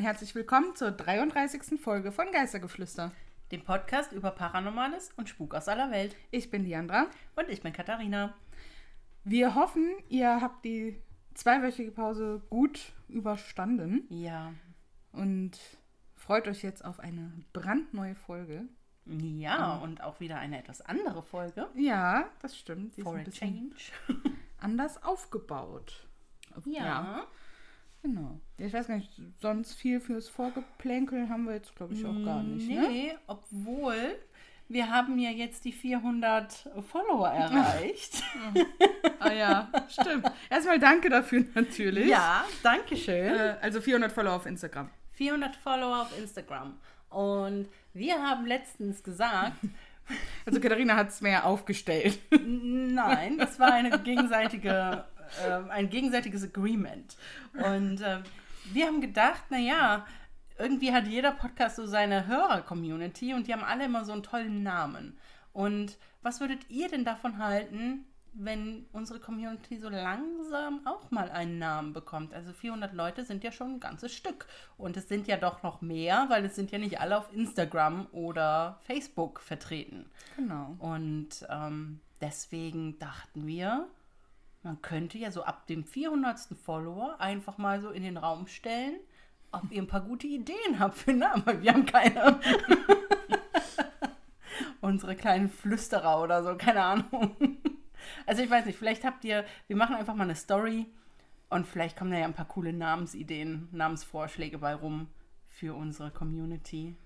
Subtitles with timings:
[0.00, 1.78] Und herzlich willkommen zur 33.
[1.78, 3.12] Folge von Geistergeflüster.
[3.52, 6.16] Dem Podcast über Paranormales und Spuk aus aller Welt.
[6.30, 7.08] Ich bin Diandra.
[7.36, 8.32] Und ich bin Katharina.
[9.24, 10.96] Wir hoffen, ihr habt die
[11.34, 14.54] zweiwöchige Pause gut überstanden Ja.
[15.12, 15.58] und
[16.14, 18.62] freut euch jetzt auf eine brandneue Folge.
[19.04, 21.68] Ja, und auch wieder eine etwas andere Folge.
[21.74, 22.96] Ja, das stimmt.
[22.96, 23.70] Die ist For ein a bisschen
[24.08, 24.32] change.
[24.60, 26.06] anders aufgebaut.
[26.64, 27.26] Ja.
[28.02, 28.40] Genau.
[28.58, 32.42] Ich weiß gar nicht, sonst viel fürs Vorgeplänkel haben wir jetzt, glaube ich, auch gar
[32.42, 32.68] nicht.
[32.68, 32.88] Ne?
[32.88, 34.18] Nee, obwohl
[34.68, 38.22] wir haben ja jetzt die 400 Follower erreicht.
[39.22, 40.32] Ah ja, stimmt.
[40.48, 42.08] Erstmal danke dafür natürlich.
[42.08, 43.34] ja, danke schön.
[43.34, 44.88] Äh, also 400 Follower auf Instagram.
[45.12, 46.78] 400 Follower auf Instagram.
[47.10, 49.56] Und wir haben letztens gesagt,
[50.46, 52.18] Also Katharina hat es mehr aufgestellt.
[52.44, 55.04] Nein, das war eine gegenseitige,
[55.44, 57.16] äh, ein gegenseitiges Agreement.
[57.54, 58.18] Und äh,
[58.72, 60.06] wir haben gedacht, naja,
[60.58, 64.62] irgendwie hat jeder Podcast so seine Hörer-Community und die haben alle immer so einen tollen
[64.62, 65.18] Namen.
[65.52, 71.58] Und was würdet ihr denn davon halten, wenn unsere Community so langsam auch mal einen
[71.58, 72.34] Namen bekommt?
[72.34, 74.46] Also 400 Leute sind ja schon ein ganzes Stück.
[74.76, 78.06] Und es sind ja doch noch mehr, weil es sind ja nicht alle auf Instagram
[78.12, 80.10] oder Facebook vertreten.
[80.36, 80.76] Genau.
[80.78, 83.88] Und ähm, deswegen dachten wir,
[84.62, 86.38] man könnte ja so ab dem 400.
[86.62, 88.96] Follower einfach mal so in den Raum stellen,
[89.52, 92.40] ob ihr ein paar gute Ideen habt für Namen, weil wir haben keine.
[94.80, 97.36] Unsere kleinen Flüsterer oder so, keine Ahnung.
[98.26, 100.86] Also ich weiß nicht, vielleicht habt ihr, wir machen einfach mal eine Story
[101.50, 105.08] und vielleicht kommen da ja ein paar coole Namensideen, Namensvorschläge bei rum
[105.46, 106.96] für unsere Community.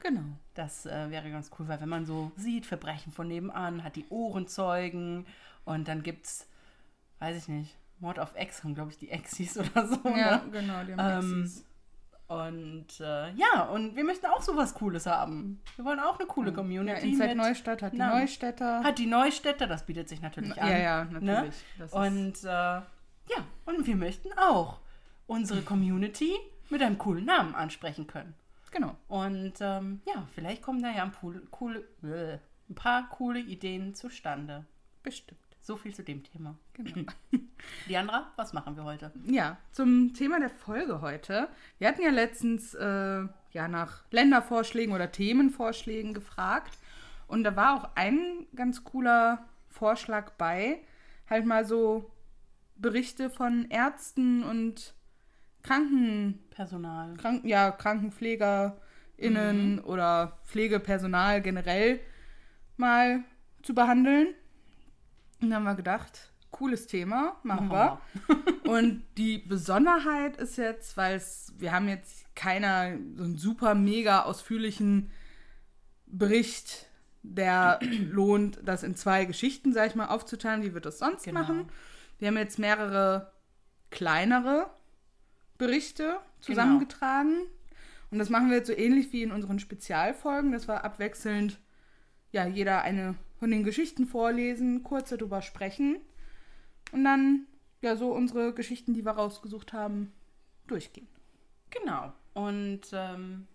[0.00, 0.24] Genau.
[0.54, 4.06] Das äh, wäre ganz cool, weil wenn man so sieht, Verbrechen von nebenan, hat die
[4.08, 5.26] Ohrenzeugen
[5.64, 6.48] und dann gibt's,
[7.22, 10.00] weiß ich nicht, Mord auf Ex haben, glaube ich, die Exis oder so.
[10.08, 10.50] Ja, Ne?
[10.50, 11.64] genau, die haben Ähm, Exis.
[12.28, 15.60] Und äh, ja, und wir möchten auch sowas Cooles haben.
[15.76, 17.10] Wir wollen auch eine coole Ja, Community.
[17.10, 18.20] Inside mit- Neustadt hat die Namen.
[18.20, 18.82] Neustädter.
[18.82, 20.68] Hat die Neustädter, das bietet sich natürlich an.
[20.70, 21.26] ja, ja, natürlich.
[21.26, 21.50] Ne?
[21.78, 24.78] Das ist- Und äh, ja, und wir möchten auch
[25.26, 26.32] unsere Community
[26.70, 28.34] mit einem coolen Namen ansprechen können.
[28.70, 28.96] genau.
[29.08, 32.38] Und ähm, ja, vielleicht kommen da ja ein, Pool, coole, äh,
[32.70, 34.64] ein paar coole Ideen zustande.
[35.02, 35.38] Bestimmt.
[35.64, 36.56] So viel zu dem Thema.
[36.74, 37.04] Genau.
[37.88, 39.12] Diandra, was machen wir heute?
[39.26, 41.48] Ja, zum Thema der Folge heute.
[41.78, 46.76] Wir hatten ja letztens äh, ja, nach Ländervorschlägen oder Themenvorschlägen gefragt.
[47.28, 50.80] Und da war auch ein ganz cooler Vorschlag bei,
[51.30, 52.10] halt mal so
[52.74, 54.94] Berichte von Ärzten und
[55.62, 57.14] Kranken, Personal.
[57.14, 62.00] Kranken ja, KrankenpflegerInnen oder Pflegepersonal generell
[62.76, 63.22] mal
[63.62, 64.34] zu behandeln.
[65.42, 68.00] Und dann haben wir gedacht, cooles Thema, machen, wir.
[68.64, 71.20] Und die Besonderheit ist jetzt, weil
[71.58, 75.10] wir haben jetzt keiner so einen super mega ausführlichen
[76.06, 76.86] Bericht,
[77.22, 77.80] der
[78.10, 80.62] lohnt, das in zwei Geschichten, sag ich mal, aufzuteilen.
[80.62, 81.40] Wie wird das sonst Genau.
[81.40, 81.68] machen?
[82.18, 83.32] Wir haben jetzt mehrere
[83.90, 84.70] kleinere
[85.58, 87.46] Berichte zusammengetragen.
[88.10, 91.58] Und das machen wir jetzt so ähnlich wie in unseren Spezialfolgen, dass wir abwechselnd
[92.30, 95.96] ja, jeder eine von den Geschichten vorlesen, kurz darüber sprechen
[96.92, 97.48] und dann
[97.80, 100.12] ja so unsere Geschichten, die wir rausgesucht haben,
[100.68, 101.08] durchgehen.
[101.70, 102.12] Genau.
[102.34, 103.48] Und ähm,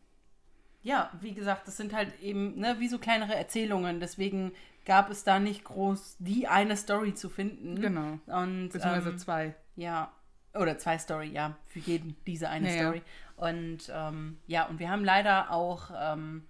[0.83, 4.01] ja, wie gesagt, das sind halt eben ne, wie so kleinere Erzählungen.
[4.01, 4.51] Deswegen
[4.83, 7.79] gab es da nicht groß die eine Story zu finden.
[7.79, 8.19] Genau.
[8.25, 9.55] Und Beziehungsweise ähm, zwei.
[9.77, 10.11] Ja,
[10.53, 12.81] oder zwei Story, ja, für jeden diese eine Ja, ja.
[12.81, 13.01] Story.
[13.37, 16.43] Und ähm, ja, und wir haben leider auch ähm,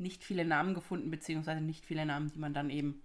[0.00, 3.02] nicht viele Namen gefunden, beziehungsweise nicht viele Namen, die man dann eben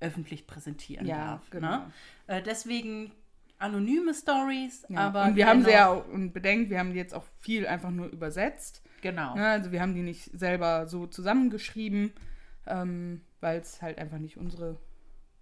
[0.00, 1.50] öffentlich präsentieren Ja, darf.
[1.50, 1.68] genau.
[1.78, 1.92] Ne?
[2.26, 3.12] Äh, deswegen
[3.58, 4.98] anonyme Stories, Ja.
[5.00, 7.66] aber und wir haben sie ja auch, und bedenkt, wir haben die jetzt auch viel
[7.66, 8.82] einfach nur übersetzt.
[9.00, 9.36] genau.
[9.36, 9.46] Ne?
[9.46, 12.12] Also wir haben die nicht selber so zusammengeschrieben,
[12.66, 14.80] ähm, weil es halt einfach nicht unsere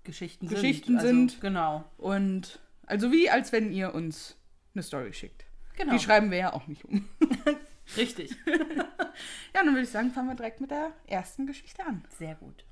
[0.04, 1.30] Geschichten, Geschichten sind.
[1.30, 1.30] sind.
[1.30, 1.84] Also, genau.
[1.96, 4.36] und also wie als wenn ihr uns
[4.74, 5.44] eine Story schickt.
[5.76, 5.92] Genau.
[5.92, 7.08] Die schreiben wir ja auch nicht um.
[7.96, 8.36] Richtig.
[9.54, 12.04] Ja, dann würde ich sagen, fangen wir direkt mit der ersten Geschichte an.
[12.18, 12.64] Sehr gut.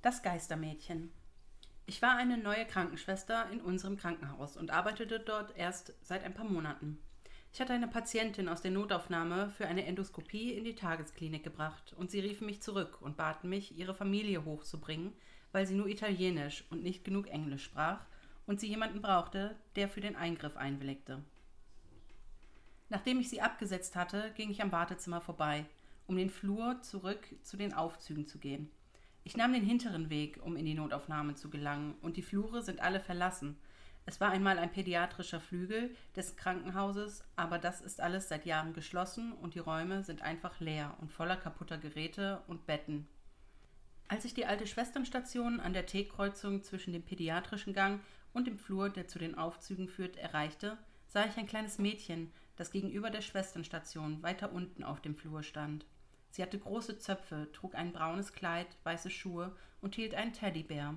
[0.00, 1.12] Das Geistermädchen.
[1.84, 6.46] Ich war eine neue Krankenschwester in unserem Krankenhaus und arbeitete dort erst seit ein paar
[6.46, 6.98] Monaten.
[7.52, 12.10] Ich hatte eine Patientin aus der Notaufnahme für eine Endoskopie in die Tagesklinik gebracht und
[12.10, 15.12] sie riefen mich zurück und baten mich, ihre Familie hochzubringen,
[15.52, 18.04] weil sie nur Italienisch und nicht genug Englisch sprach
[18.46, 21.22] und sie jemanden brauchte, der für den Eingriff einwilligte.
[22.88, 25.64] Nachdem ich sie abgesetzt hatte, ging ich am Wartezimmer vorbei,
[26.06, 28.70] um den Flur zurück zu den Aufzügen zu gehen.
[29.24, 32.80] Ich nahm den hinteren Weg, um in die Notaufnahme zu gelangen, und die Flure sind
[32.80, 33.56] alle verlassen.
[34.08, 39.32] Es war einmal ein pädiatrischer Flügel des Krankenhauses, aber das ist alles seit Jahren geschlossen
[39.32, 43.08] und die Räume sind einfach leer und voller kaputter Geräte und Betten.
[44.06, 48.00] Als ich die alte Schwesternstation an der T-Kreuzung zwischen dem pädiatrischen Gang
[48.32, 50.78] und dem Flur, der zu den Aufzügen führt, erreichte,
[51.08, 55.86] sah ich ein kleines Mädchen, das gegenüber der Schwesternstation weiter unten auf dem Flur stand.
[56.30, 60.94] Sie hatte große Zöpfe, trug ein braunes Kleid, weiße Schuhe und hielt einen Teddybär.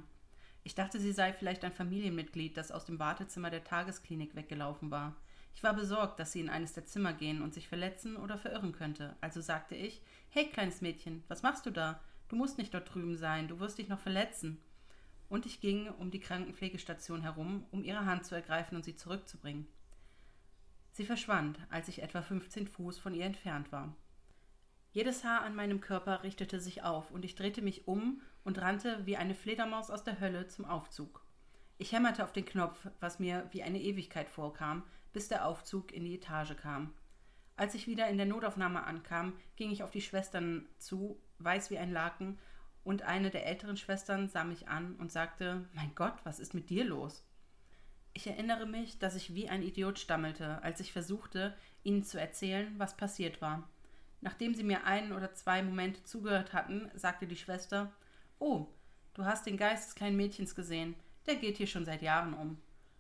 [0.64, 5.16] Ich dachte, sie sei vielleicht ein Familienmitglied, das aus dem Wartezimmer der Tagesklinik weggelaufen war.
[5.56, 8.72] Ich war besorgt, dass sie in eines der Zimmer gehen und sich verletzen oder verirren
[8.72, 9.16] könnte.
[9.22, 12.02] Also sagte ich: Hey, kleines Mädchen, was machst du da?
[12.28, 14.62] Du musst nicht dort drüben sein, du wirst dich noch verletzen.
[15.30, 19.68] Und ich ging um die Krankenpflegestation herum, um ihre Hand zu ergreifen und sie zurückzubringen.
[21.00, 23.96] Sie verschwand, als ich etwa 15 Fuß von ihr entfernt war.
[24.92, 29.06] Jedes Haar an meinem Körper richtete sich auf, und ich drehte mich um und rannte
[29.06, 31.24] wie eine Fledermaus aus der Hölle zum Aufzug.
[31.78, 36.04] Ich hämmerte auf den Knopf, was mir wie eine Ewigkeit vorkam, bis der Aufzug in
[36.04, 36.94] die Etage kam.
[37.56, 41.78] Als ich wieder in der Notaufnahme ankam, ging ich auf die Schwestern zu, weiß wie
[41.78, 42.40] ein Laken,
[42.84, 46.70] und eine der älteren Schwestern sah mich an und sagte Mein Gott, was ist mit
[46.70, 47.24] dir los?
[48.20, 52.68] Ich erinnere mich, dass ich wie ein Idiot stammelte, als ich versuchte, ihnen zu erzählen,
[52.78, 53.64] was passiert war.
[54.20, 57.94] Nachdem sie mir einen oder zwei Momente zugehört hatten, sagte die Schwester
[58.38, 58.68] Oh,
[59.14, 60.96] du hast den Geist des kleinen Mädchens gesehen.
[61.28, 62.58] Der geht hier schon seit Jahren um.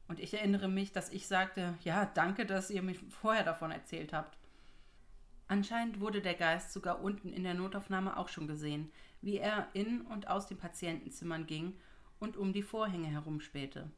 [0.07, 4.13] Und ich erinnere mich, dass ich sagte, ja, danke, dass ihr mir vorher davon erzählt
[4.13, 4.37] habt.
[5.49, 8.89] Anscheinend wurde der Geist sogar unten in der Notaufnahme auch schon gesehen,
[9.21, 11.75] wie er in und aus den Patientenzimmern ging
[12.21, 13.91] und um die Vorhänge herumspähte.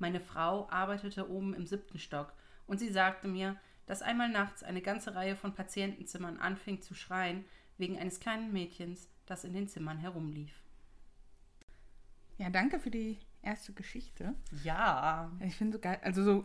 [0.00, 2.32] Meine Frau arbeitete oben im siebten Stock
[2.66, 3.56] und sie sagte mir,
[3.86, 7.44] dass einmal nachts eine ganze Reihe von Patientenzimmern anfing zu schreien
[7.76, 10.52] wegen eines kleinen Mädchens, das in den Zimmern herumlief.
[12.38, 14.34] Ja, danke für die erste Geschichte.
[14.64, 15.30] Ja.
[15.40, 16.44] Ich finde so geil, also so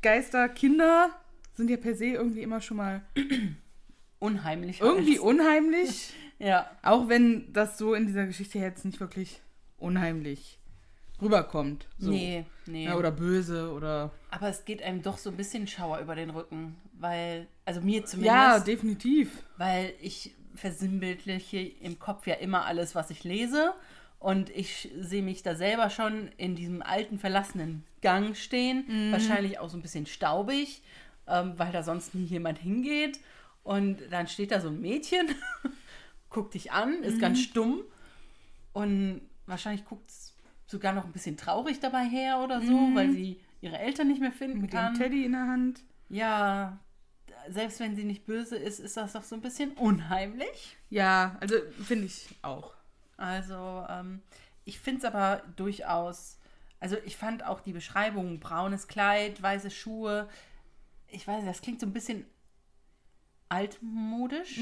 [0.00, 1.10] Geister, Kinder
[1.54, 3.02] sind ja per se irgendwie immer schon mal
[4.20, 4.80] Unheimlich.
[4.80, 6.12] irgendwie unheimlich.
[6.38, 6.70] Ja.
[6.82, 9.42] Auch wenn das so in dieser Geschichte jetzt nicht wirklich
[9.78, 10.57] unheimlich
[11.20, 11.86] rüberkommt.
[11.98, 12.10] So.
[12.10, 12.84] Nee, nee.
[12.86, 14.10] Ja, oder böse oder.
[14.30, 18.00] Aber es geht einem doch so ein bisschen Schauer über den Rücken, weil, also mir
[18.00, 19.42] Ja, zumindest, definitiv.
[19.56, 23.74] weil ich versinnbildliche im Kopf ja immer alles, was ich lese.
[24.20, 29.12] Und ich sehe mich da selber schon in diesem alten, verlassenen Gang stehen.
[29.12, 30.82] Wahrscheinlich auch so ein bisschen staubig,
[31.28, 33.20] ähm, weil da sonst nie jemand hingeht.
[33.62, 35.28] Und dann steht da so ein Mädchen,
[36.30, 37.82] guckt dich an, ist ganz stumm.
[38.72, 40.27] Und wahrscheinlich guckt es
[40.68, 44.30] sogar noch ein bisschen traurig dabei her oder so, weil sie ihre Eltern nicht mehr
[44.30, 44.94] finden Mit kann.
[44.94, 45.82] dem Teddy in der Hand.
[46.10, 46.78] Ja,
[47.48, 50.76] selbst wenn sie nicht böse ist, ist das doch so ein bisschen unheimlich.
[50.90, 52.74] Ja, also finde ich auch.
[53.16, 54.20] Also, ähm,
[54.64, 56.38] ich finde es aber durchaus,
[56.80, 60.28] also ich fand auch die Beschreibung, braunes Kleid, weiße Schuhe,
[61.08, 62.26] ich weiß nicht, das klingt so ein bisschen
[63.48, 64.58] altmodisch.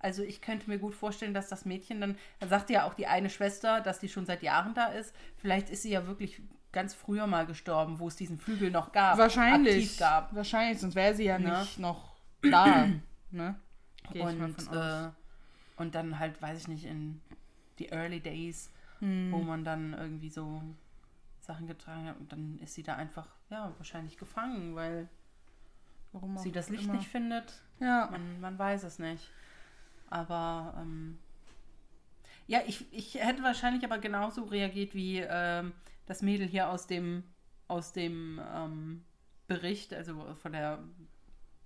[0.00, 3.06] Also ich könnte mir gut vorstellen, dass das Mädchen dann, da sagt ja auch die
[3.06, 5.14] eine Schwester, dass die schon seit Jahren da ist.
[5.36, 6.42] Vielleicht ist sie ja wirklich
[6.72, 9.18] ganz früher mal gestorben, wo es diesen Flügel noch gab.
[9.18, 9.84] Wahrscheinlich.
[9.84, 10.34] Aktiv gab.
[10.34, 11.58] Wahrscheinlich, sonst wäre sie ja Ne?
[11.60, 12.88] nicht noch da.
[13.30, 13.56] ne?
[14.12, 15.08] Gehe und, äh,
[15.76, 17.20] und dann halt, weiß ich nicht, in
[17.78, 19.32] die Early Days, Hm.
[19.32, 20.62] wo man dann irgendwie so
[21.40, 25.08] Sachen getragen hat und dann ist sie da einfach, ja, wahrscheinlich gefangen, weil
[26.12, 26.94] Warum sie das Licht immer.
[26.94, 27.62] nicht findet.
[27.80, 28.08] Ja.
[28.10, 29.30] Man, man weiß es nicht.
[30.10, 31.18] Aber ähm,
[32.46, 35.72] ja, ich, ich hätte wahrscheinlich aber genauso reagiert wie ähm,
[36.06, 37.22] das Mädel hier aus dem,
[37.68, 39.04] aus dem ähm,
[39.46, 40.80] Bericht, also von der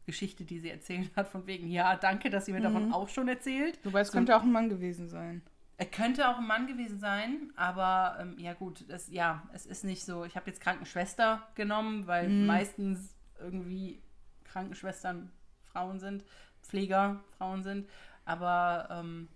[0.06, 3.26] Geschichte, die sie erzählt hat, von wegen, ja, danke, dass sie mir davon auch schon
[3.28, 3.78] erzählt.
[3.84, 5.42] Wobei es So- könnte auch ein Mann gewesen sein.
[5.76, 9.82] Er könnte auch ein Mann gewesen sein, aber ähm, ja gut, das, ja, es ist
[9.82, 10.24] nicht so.
[10.24, 14.00] Ich habe jetzt Krankenschwester genommen, weil meistens irgendwie
[14.44, 15.32] Krankenschwestern
[15.64, 16.24] Frauen sind,
[16.62, 17.88] Pfleger Frauen sind.
[18.24, 19.28] Aber ähm,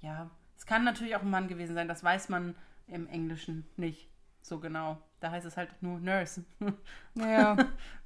[0.00, 1.88] ja, es kann natürlich auch ein Mann gewesen sein.
[1.88, 2.54] Das weiß man
[2.88, 4.08] im Englischen nicht
[4.42, 5.00] so genau.
[5.20, 6.44] Da heißt es halt nur Nurse.
[7.14, 7.56] Ja.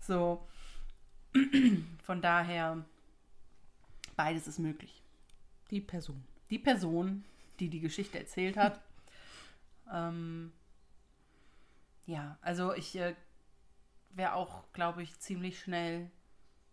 [0.01, 0.47] so.
[2.03, 2.85] Von daher,
[4.17, 5.03] beides ist möglich
[5.71, 6.25] die Person.
[6.51, 7.25] die Person,
[7.61, 8.81] die die Geschichte erzählt hat.
[9.93, 10.53] ähm,
[12.07, 13.15] ja, also ich äh,
[14.11, 16.11] wäre auch, glaube ich, ziemlich schnell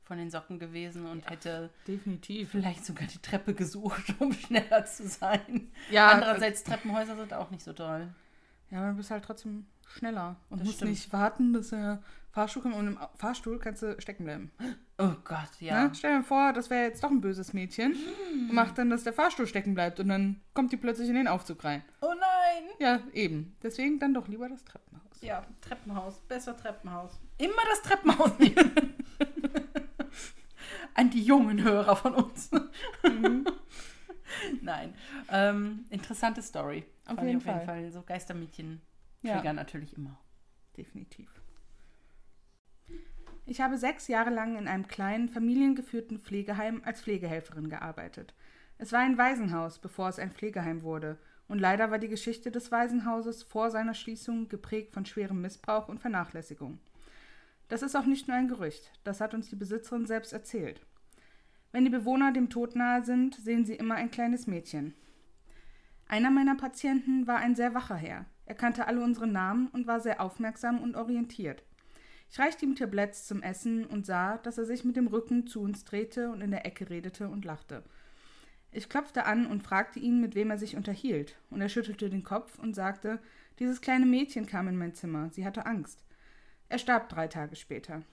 [0.08, 2.52] von den Socken gewesen und hätte Definitiv.
[2.52, 5.70] vielleicht sogar die Treppe gesucht, um schneller zu sein.
[5.92, 8.08] Ja, Andererseits, Treppenhäuser sind auch nicht so toll.
[8.72, 10.92] Ja, aber du bist halt trotzdem schneller und Das musst stimmt.
[10.92, 12.76] nicht warten, bis der Fahrstuhl kommt.
[12.76, 14.52] Und im Fahrstuhl kannst du stecken bleiben.
[14.98, 15.86] Oh Gott, ja.
[15.86, 15.92] Ne?
[15.96, 17.96] Stell dir vor, das wäre jetzt doch ein böses Mädchen
[18.32, 21.28] und macht dann, dass der Fahrstuhl stecken bleibt und dann kommt die plötzlich in den
[21.28, 21.84] Aufzug rein.
[22.02, 22.64] Oh nein!
[22.80, 23.56] Ja, eben.
[23.64, 24.88] Deswegen dann doch lieber das Treppenhaus.
[25.20, 25.22] Treppenhaus.
[25.22, 27.20] Ja, Treppenhaus, besser Treppenhaus.
[27.38, 28.94] Immer das Treppenhaus nehmen.
[30.98, 32.50] An die jungen Hörer von uns.
[33.04, 33.46] Mhm.
[34.64, 34.96] Nein.
[35.32, 36.86] Ähm, interessante Story.
[37.06, 37.66] Auf jeden auf jeden Fall.
[37.66, 37.92] Fall.
[37.92, 38.82] So Geistermädchen
[39.22, 39.36] Ja.
[39.36, 40.20] triggern natürlich immer.
[40.76, 41.30] Definitiv.
[43.46, 48.34] Ich habe sechs Jahre lang in einem kleinen, familiengeführten Pflegeheim als Pflegehelferin gearbeitet.
[48.80, 51.20] Es war ein Waisenhaus, bevor es ein Pflegeheim wurde.
[51.48, 56.00] Und leider war die Geschichte des Waisenhauses vor seiner Schließung geprägt von schwerem Missbrauch und
[56.00, 56.80] Vernachlässigung.
[57.70, 60.82] Das ist auch nicht nur ein Gerücht, das hat uns die Besitzerin selbst erzählt.
[61.72, 64.94] Wenn die Bewohner dem Tod nahe sind, sehen sie immer ein kleines Mädchen.
[66.08, 68.26] Einer meiner Patienten war ein sehr wacher Herr.
[68.46, 71.64] Er kannte alle unsere Namen und war sehr aufmerksam und orientiert.
[72.32, 75.62] Ich reichte ihm Tabletts zum Essen und sah, dass er sich mit dem Rücken zu
[75.62, 77.84] uns drehte und in der Ecke redete und lachte.
[78.72, 82.24] Ich klopfte an und fragte ihn, mit wem er sich unterhielt, und er schüttelte den
[82.24, 83.20] Kopf und sagte,
[83.60, 86.04] dieses kleine Mädchen kam in mein Zimmer, sie hatte Angst.
[86.70, 88.04] Er starb drei Tage später.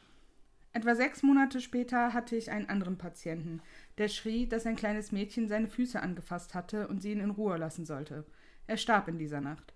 [0.74, 3.62] Etwa sechs Monate später hatte ich einen anderen Patienten,
[3.96, 7.56] der schrie, dass ein kleines Mädchen seine Füße angefasst hatte und sie ihn in Ruhe
[7.56, 8.26] lassen sollte.
[8.66, 9.72] Er starb in dieser Nacht.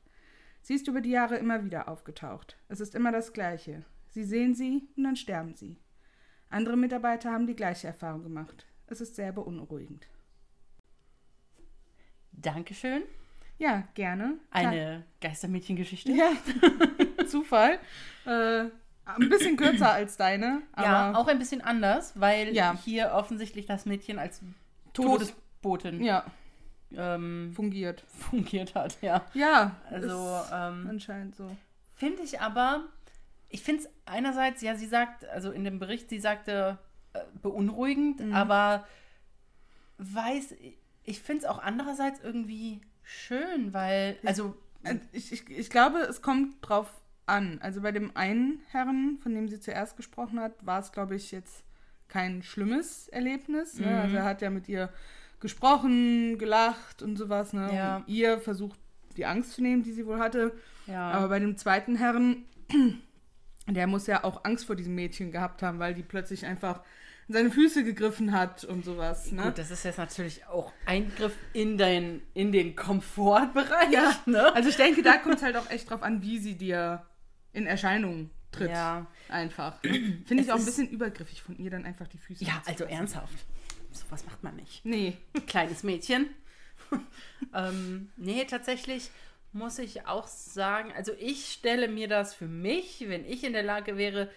[0.60, 2.58] Sie ist über die Jahre immer wieder aufgetaucht.
[2.68, 3.84] Es ist immer das Gleiche.
[4.08, 5.78] Sie sehen sie und dann sterben sie.
[6.50, 8.66] Andere Mitarbeiter haben die gleiche Erfahrung gemacht.
[8.88, 10.08] Es ist sehr beunruhigend.
[12.32, 13.02] Dankeschön.
[13.58, 14.38] Ja, gerne.
[14.50, 16.10] Eine Geistermädchengeschichte.
[16.10, 16.32] Ja,
[17.28, 17.78] Zufall.
[18.26, 18.70] Äh,
[19.16, 22.76] ein bisschen kürzer als deine, aber Ja, auch ein bisschen anders, weil Ja.
[22.84, 24.40] hier offensichtlich das Mädchen als
[24.92, 25.28] Todes-
[25.62, 26.24] Todesbotin ja,
[26.94, 28.04] ähm, fungiert.
[28.30, 29.24] fungiert hat, ja.
[29.34, 30.12] Ja, Also
[30.52, 31.50] ähm, anscheinend so.
[31.94, 32.84] finde ich aber,
[33.48, 36.78] ich finde es einerseits, ja, sie sagt, also in dem Bericht, sie sagte
[37.14, 38.34] äh, beunruhigend, Mhm.
[38.34, 38.86] aber
[39.98, 40.54] weiß,
[41.04, 46.22] ich finde es auch andererseits irgendwie schön, weil, also, Äh, Ich, ich, ich glaube, es
[46.22, 46.88] kommt drauf
[47.28, 47.58] an.
[47.62, 51.30] Also bei dem einen Herrn, von dem sie zuerst gesprochen hat, war es, glaube ich,
[51.30, 51.64] jetzt
[52.08, 53.78] kein schlimmes Erlebnis.
[53.78, 53.86] Ne?
[53.86, 53.98] Mhm.
[53.98, 54.90] Also er hat ja mit ihr
[55.40, 57.52] gesprochen, gelacht und sowas.
[57.52, 57.70] Ne?
[57.74, 57.96] Ja.
[57.98, 58.78] Und ihr versucht,
[59.16, 60.52] die Angst zu nehmen, die sie wohl hatte.
[60.86, 61.10] ja.
[61.10, 62.44] Aber bei dem zweiten Herrn,
[63.68, 66.82] der muss ja auch Angst vor diesem Mädchen gehabt haben, weil die plötzlich einfach
[67.28, 69.30] in seine Füße gegriffen hat und sowas.
[69.32, 69.42] Ne?
[69.42, 73.90] Gut, das ist jetzt natürlich auch Eingriff in, dein, in den Komfortbereich.
[73.92, 74.54] Ja, ne?
[74.54, 77.04] Also ich denke, da kommt es halt auch echt drauf an, wie sie dir
[77.52, 78.70] in Erscheinung tritt.
[78.70, 79.06] Ja.
[79.28, 79.80] Einfach.
[79.80, 83.44] Finde ich auch ein bisschen übergriffig von ihr, dann einfach die Füße Ja, also ernsthaft.
[83.92, 84.84] So was macht man nicht.
[84.84, 85.16] Nee.
[85.46, 86.26] Kleines Mädchen.
[87.54, 89.10] ähm, nee, tatsächlich
[89.52, 93.62] muss ich auch sagen, also ich stelle mir das für mich, wenn ich in der
[93.62, 94.30] Lage wäre,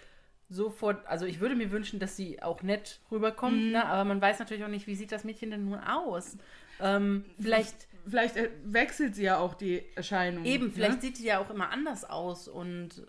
[0.49, 3.71] sofort, also ich würde mir wünschen, dass sie auch nett rüberkommt, Mhm.
[3.71, 3.85] ne?
[3.85, 6.37] aber man weiß natürlich auch nicht, wie sieht das Mädchen denn nun aus.
[6.81, 10.45] Ähm, vielleicht Vielleicht wechselt sie ja auch die Erscheinung.
[10.45, 11.01] Eben, vielleicht Ne?
[11.01, 13.01] sieht sie ja auch immer anders aus und äh,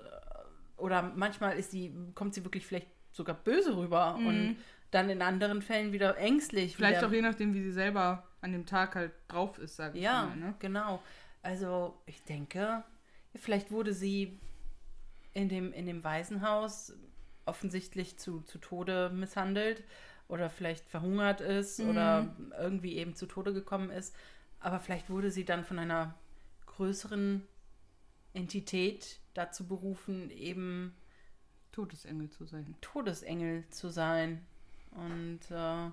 [0.77, 4.57] oder manchmal ist sie, kommt sie wirklich vielleicht sogar böse rüber und
[4.91, 6.73] dann in anderen Fällen wieder ängstlich.
[6.73, 6.77] Mhm.
[6.77, 9.95] Vielleicht wieder, auch je nachdem, wie sie selber an dem Tag halt drauf ist, sag
[9.95, 10.37] ich Ja, mal.
[10.37, 10.55] Ne?
[10.59, 11.03] genau.
[11.43, 12.83] Also ich denke,
[13.35, 14.39] vielleicht wurde sie
[15.35, 16.93] in dem, in dem Waisenhaus
[17.47, 19.83] offensichtlich zu, zu Tode misshandelt
[20.29, 21.89] oder vielleicht verhungert ist Mhm.
[21.91, 24.15] oder irgendwie eben zu Tode gekommen ist.
[24.63, 26.15] Aber vielleicht wurde sie dann von einer
[26.67, 27.47] größeren
[28.33, 30.95] Entität dazu berufen, eben
[31.73, 32.75] Todesengel zu sein.
[32.81, 34.47] Todesengel zu sein.
[34.93, 35.91] Und äh,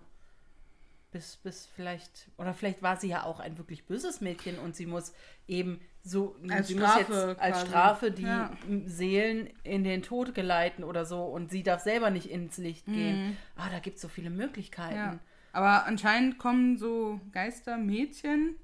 [1.11, 4.85] bis, bis vielleicht, oder vielleicht war sie ja auch ein wirklich böses Mädchen und sie
[4.85, 5.13] muss
[5.47, 7.61] eben so, Als sie Strafe muss jetzt als.
[7.61, 8.51] Strafe die Ja.
[8.85, 13.29] Seelen in den Tod geleiten oder so und sie darf selber nicht ins Licht gehen.
[13.29, 13.37] Mhm.
[13.55, 14.95] Ah, da gibt es so viele Möglichkeiten.
[14.95, 15.19] Ja.
[15.51, 18.55] Aber anscheinend kommen so Geistermädchen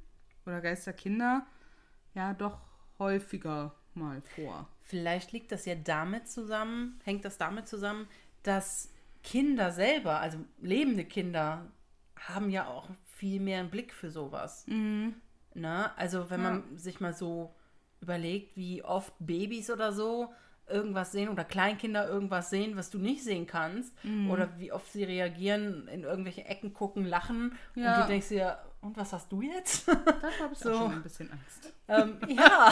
[0.45, 1.45] oder Geisterkinder
[2.13, 2.59] ja doch
[2.99, 4.67] häufiger mal vor.
[4.83, 8.07] Vielleicht liegt das ja damit zusammen, hängt das damit zusammen,
[8.43, 8.91] dass
[9.23, 11.65] Kinder selber, also lebende Kinder,
[12.15, 14.65] haben ja auch viel mehr einen Blick für sowas.
[15.55, 17.55] Na, also wenn man sich mal so
[18.01, 20.33] überlegt, wie oft Babys oder so
[20.67, 23.93] irgendwas sehen oder Kleinkinder irgendwas sehen, was du nicht sehen kannst,
[24.29, 27.95] oder wie oft sie reagieren, in irgendwelche Ecken gucken, lachen Ja.
[27.97, 29.87] und du denkst dir, und was hast du jetzt?
[29.87, 29.93] Da
[30.43, 30.71] habe ich So.
[30.71, 31.73] auch schon ein bisschen Angst.
[31.87, 32.71] Ähm, ja,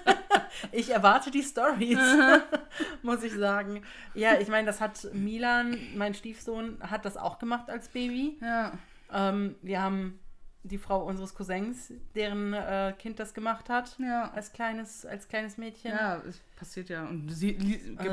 [0.72, 1.98] ich erwarte die Stories,
[3.02, 3.82] muss ich sagen.
[4.14, 8.38] Ja, ich meine, das hat Milan, mein Stiefsohn, hat das auch gemacht als Baby.
[8.40, 8.72] Ja.
[9.12, 10.18] Ähm, wir haben
[10.66, 14.30] die Frau unseres Cousins, deren äh, Kind das gemacht hat, Ja.
[14.32, 15.92] als kleines, als kleines Mädchen.
[15.92, 17.06] Ja, es passiert ja.
[17.06, 17.60] Und es gibt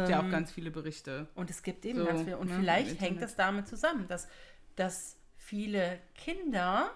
[0.09, 1.27] ja auch Ähm, ganz viele Berichte.
[1.35, 2.35] Und es gibt eben So, ganz viel.
[2.35, 4.27] Und ne, vielleicht hängt das damit zusammen, dass,
[4.75, 6.91] dass viele Kinder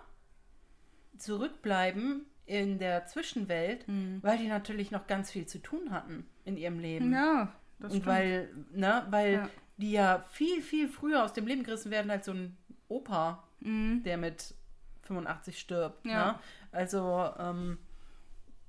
[1.17, 4.19] zurückbleiben in der Zwischenwelt, Hm.
[4.21, 7.11] weil die natürlich noch ganz viel zu tun hatten in ihrem Leben.
[7.11, 8.05] Ja, das Und stimmt.
[8.05, 9.49] weil, ne, weil Ja.
[9.77, 12.55] die ja viel, viel früher aus dem Leben gerissen werden als so ein
[12.87, 14.03] Opa, Mhm.
[14.03, 14.53] der mit
[15.07, 16.05] 85 stirbt.
[16.05, 16.25] Ja.
[16.33, 16.39] Ne?
[16.71, 17.77] Also, ähm,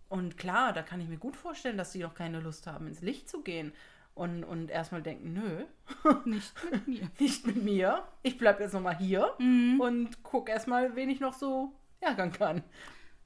[0.08, 3.02] und klar, da kann ich mir gut vorstellen, dass die noch keine Lust haben, ins
[3.02, 3.72] Licht zu gehen.
[4.14, 5.64] Und, und erstmal denken, nö,
[6.24, 7.10] Nicht mit mir.
[7.20, 8.02] nicht mit mir.
[8.22, 9.80] Ich bleib jetzt nochmal hier Mhm.
[9.80, 12.62] und guck erstmal, wen ich noch so ärgern kann.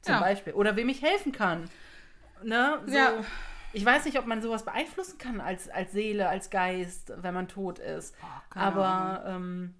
[0.02, 0.21] Zum Ja.
[0.21, 0.52] Beispiel.
[0.52, 1.71] Oder wem ich helfen kann.
[2.42, 2.81] Ne?
[2.87, 3.12] So, Ja.
[3.75, 7.49] Ich weiß nicht, ob man sowas beeinflussen kann als, als Seele, als Geist, wenn man
[7.49, 8.14] tot ist.
[8.50, 9.75] keine Aber ähm,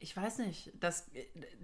[0.00, 1.10] ich weiß nicht, das,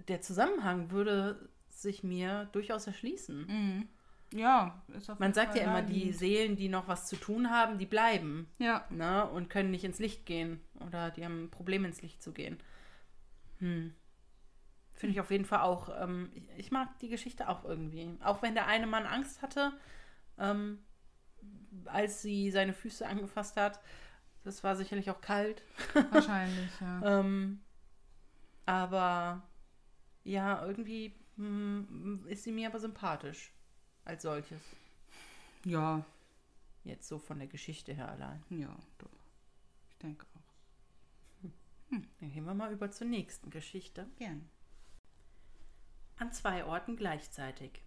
[0.07, 3.45] der Zusammenhang würde sich mir durchaus erschließen.
[3.47, 3.87] Mhm.
[4.33, 6.11] Ja, ist auf Man sagt Fall ja immer, die.
[6.11, 8.85] Seelen, die noch was zu tun haben, die bleiben Ja.
[8.89, 12.31] ne, und können nicht ins Licht gehen oder die haben ein Problem ins Licht zu
[12.31, 12.57] gehen.
[13.59, 13.93] Hm.
[14.93, 18.17] Finde ich auf jeden Fall auch, ähm, ich, ich mag die Geschichte auch irgendwie.
[18.23, 19.73] Auch wenn der eine Mann Angst hatte,
[20.39, 20.79] ähm,
[21.85, 23.79] als sie seine Füße angefasst hat.
[24.43, 25.63] Das war sicherlich auch kalt.
[26.11, 27.01] Wahrscheinlich, ja.
[27.19, 27.61] Ähm,
[28.65, 29.43] aber
[30.23, 33.51] ja, irgendwie hm, ist sie mir aber sympathisch
[34.05, 34.61] als solches.
[35.65, 36.03] Ja,
[36.83, 38.43] Jetzt so von der Geschichte her allein.
[38.49, 39.09] ja, doch.
[39.89, 41.49] Ich denke auch.
[42.19, 44.07] Dann gehen wir mal über zur nächsten Geschichte.
[44.17, 44.49] Gern.
[46.17, 47.81] An zwei Orten gleichzeitig.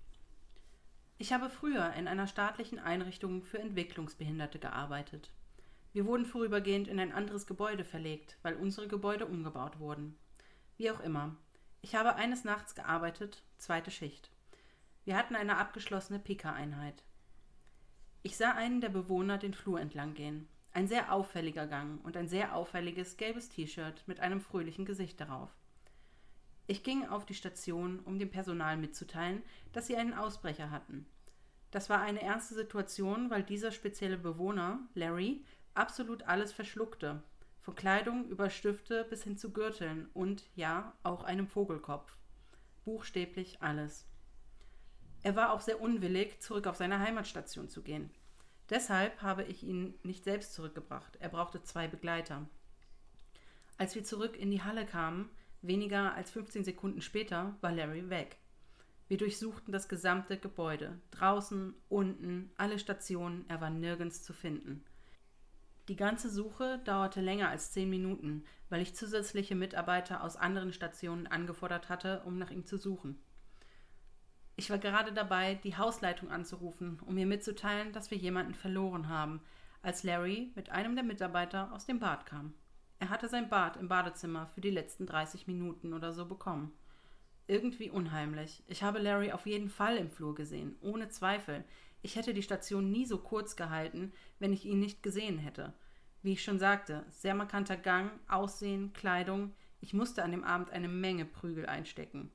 [1.18, 5.30] Ich habe früher in einer staatlichen Einrichtung für Entwicklungsbehinderte gearbeitet.
[5.92, 10.16] Wir wurden vorübergehend in ein anderes Gebäude verlegt, weil unsere Gebäude umgebaut wurden.
[10.76, 11.34] Wie auch immer.
[11.80, 14.30] Ich habe eines Nachts gearbeitet, zweite Schicht.
[15.04, 17.02] Wir hatten eine abgeschlossene Pika-Einheit.
[18.22, 20.48] Ich sah einen der Bewohner den Flur entlang gehen.
[20.72, 25.48] Ein sehr auffälliger Gang und ein sehr auffälliges gelbes T-Shirt mit einem fröhlichen Gesicht darauf.
[26.66, 31.06] Ich ging auf die Station, um dem Personal mitzuteilen, dass sie einen Ausbrecher hatten.
[31.70, 37.22] Das war eine ernste Situation, weil dieser spezielle Bewohner, Larry, absolut alles verschluckte.
[37.66, 42.16] Von Kleidung über Stifte bis hin zu Gürteln und, ja, auch einem Vogelkopf.
[42.84, 44.06] Buchstäblich alles.
[45.24, 48.10] Er war auch sehr unwillig, zurück auf seine Heimatstation zu gehen.
[48.70, 51.16] Deshalb habe ich ihn nicht selbst zurückgebracht.
[51.16, 52.48] Er brauchte zwei Begleiter.
[53.78, 55.28] Als wir zurück in die Halle kamen,
[55.60, 58.36] weniger als 15 Sekunden später, war Larry weg.
[59.08, 61.00] Wir durchsuchten das gesamte Gebäude.
[61.10, 64.84] Draußen, unten, alle Stationen, er war nirgends zu finden.
[65.88, 71.26] Die ganze Suche dauerte länger als zehn Minuten, weil ich zusätzliche Mitarbeiter aus anderen Stationen
[71.28, 73.20] angefordert hatte, um nach ihm zu suchen.
[74.56, 79.42] Ich war gerade dabei, die Hausleitung anzurufen, um mir mitzuteilen, dass wir jemanden verloren haben,
[79.82, 82.54] als Larry mit einem der Mitarbeiter aus dem Bad kam.
[82.98, 86.72] Er hatte sein Bad im Badezimmer für die letzten 30 Minuten oder so bekommen.
[87.46, 88.64] Irgendwie unheimlich.
[88.66, 91.62] Ich habe Larry auf jeden Fall im Flur gesehen, ohne Zweifel.
[92.06, 95.72] Ich hätte die Station nie so kurz gehalten, wenn ich ihn nicht gesehen hätte.
[96.22, 99.52] Wie ich schon sagte, sehr markanter Gang, Aussehen, Kleidung.
[99.80, 102.30] Ich musste an dem Abend eine Menge Prügel einstecken.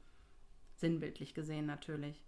[0.76, 2.22] Sinnbildlich gesehen natürlich.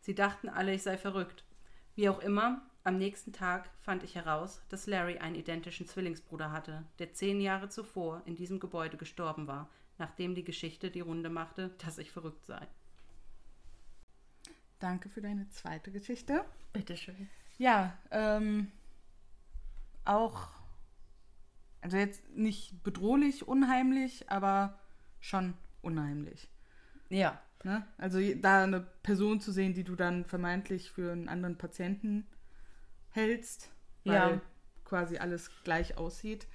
[0.00, 1.46] Sie dachten alle, ich sei verrückt.
[1.94, 6.84] Wie auch immer, am nächsten Tag fand ich heraus, dass Larry einen identischen Zwillingsbruder hatte,
[6.98, 11.70] der zehn Jahre zuvor in diesem Gebäude gestorben war, nachdem die Geschichte die Runde machte,
[11.82, 12.68] dass ich verrückt sei.
[14.82, 16.44] Danke für deine zweite Geschichte.
[16.72, 17.28] Bitteschön.
[17.56, 18.72] Ja, ähm,
[20.04, 20.48] auch,
[21.80, 24.80] also jetzt nicht bedrohlich, unheimlich, aber
[25.20, 26.48] schon unheimlich.
[27.10, 27.40] Ja.
[27.62, 27.86] Ne?
[27.96, 32.26] Also da eine Person zu sehen, die du dann vermeintlich für einen anderen Patienten
[33.10, 33.70] hältst,
[34.04, 34.40] weil Ja.
[34.84, 36.48] quasi alles gleich aussieht,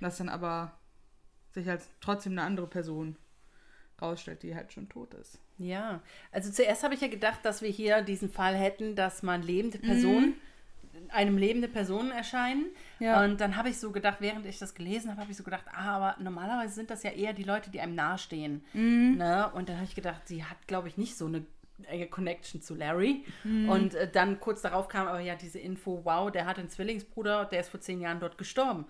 [0.00, 0.78] das dann aber
[1.52, 3.16] sich als trotzdem eine andere Person
[4.00, 5.40] rausstellt, die halt schon tot ist.
[5.58, 9.42] Ja, also zuerst habe ich ja gedacht, dass wir hier diesen Fall hätten, dass man
[9.42, 10.34] lebende Personen,
[11.08, 12.66] einem lebende Personen erscheinen.
[12.98, 13.24] Ja.
[13.24, 15.64] Und dann habe ich so gedacht, während ich das gelesen habe, habe ich so gedacht,
[15.72, 18.64] ah, aber normalerweise sind das ja eher die Leute, die einem nahestehen.
[19.16, 19.50] Ne?
[19.54, 21.44] Und dann habe ich gedacht, sie hat, glaube ich, nicht so eine
[21.84, 23.24] enge Connection zu Larry.
[23.68, 27.44] Und äh, dann kurz darauf kam aber ja diese Info, wow, der hat einen Zwillingsbruder,
[27.46, 28.86] der ist vor zehn Jahren dort gestorben.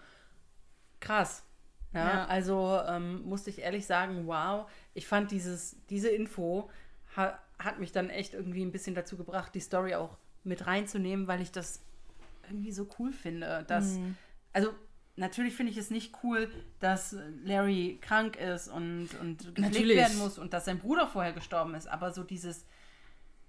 [1.00, 1.44] Krass.
[1.92, 2.24] Ja, Ja.
[2.27, 6.70] Also ähm, musste ich ehrlich sagen, wow, ich fand dieses, diese Info
[7.16, 11.27] ha, hat mich dann echt irgendwie ein bisschen dazu gebracht, die Story auch mit reinzunehmen,
[11.27, 11.83] weil ich das
[12.48, 13.64] irgendwie so cool finde.
[13.68, 14.16] Dass, Mhm.
[14.53, 14.70] Also
[15.16, 20.38] natürlich finde ich es nicht cool, dass Larry krank ist und, und gepflegt werden muss
[20.38, 22.64] und dass sein Bruder vorher gestorben ist, aber so dieses,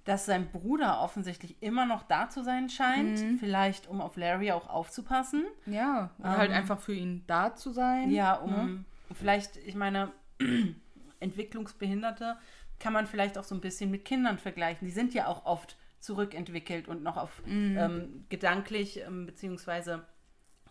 [0.09, 3.37] dass sein Bruder offensichtlich immer noch da zu sein scheint, Mhm.
[3.37, 5.45] vielleicht um auf Larry auch aufzupassen.
[5.67, 8.09] Ja, oder halt Ähm, einfach für ihn da zu sein.
[8.09, 8.85] Ja, um ne?
[9.13, 10.11] vielleicht, ich meine,
[11.19, 12.37] Entwicklungsbehinderte
[12.79, 14.87] kann man vielleicht auch so ein bisschen mit Kindern vergleichen.
[14.87, 20.05] Die sind ja auch oft zurückentwickelt und noch auf ähm, gedanklich ähm, beziehungsweise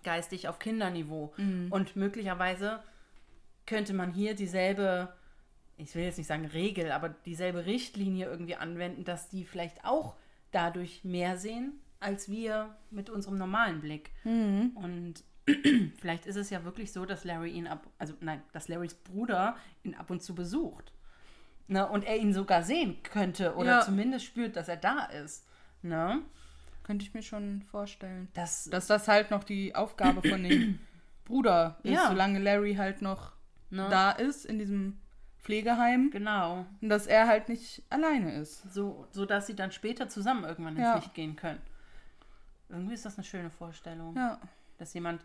[0.03, 1.35] geistig auf Kinderniveau.
[1.71, 2.83] Und möglicherweise
[3.67, 5.13] könnte man hier dieselbe,
[5.79, 10.17] ich will jetzt nicht sagen Regel, aber dieselbe Richtlinie irgendwie anwenden, dass die vielleicht auch
[10.51, 14.13] dadurch mehr sehen als wir mit unserem normalen Blick.
[14.25, 15.15] Und
[15.99, 19.57] vielleicht ist es ja wirklich so, dass Larry ihn ab, also nein, dass Larrys Bruder
[19.83, 20.93] ihn ab und zu besucht.
[21.67, 21.89] Ne?
[21.89, 23.81] Und er ihn sogar sehen könnte oder Ja.
[23.81, 25.45] zumindest spürt, dass er da ist.
[25.83, 26.23] Ne?
[26.85, 28.29] Könnte ich mir schon vorstellen.
[28.35, 30.79] Das, Dass das halt noch die Aufgabe von dem
[31.25, 32.09] Bruder ist, Ja.
[32.09, 33.33] solange Larry halt noch
[33.71, 33.87] Ne?
[33.91, 34.99] da ist in diesem
[35.49, 36.11] Pflegeheim.
[36.11, 36.67] genau.
[36.83, 38.71] Und dass er halt nicht alleine ist.
[38.73, 40.97] So, so dass sie dann später zusammen irgendwann ins Ja.
[40.97, 41.61] Licht gehen können.
[42.69, 44.39] Irgendwie ist das eine schöne Vorstellung, Ja.
[44.77, 45.25] dass jemand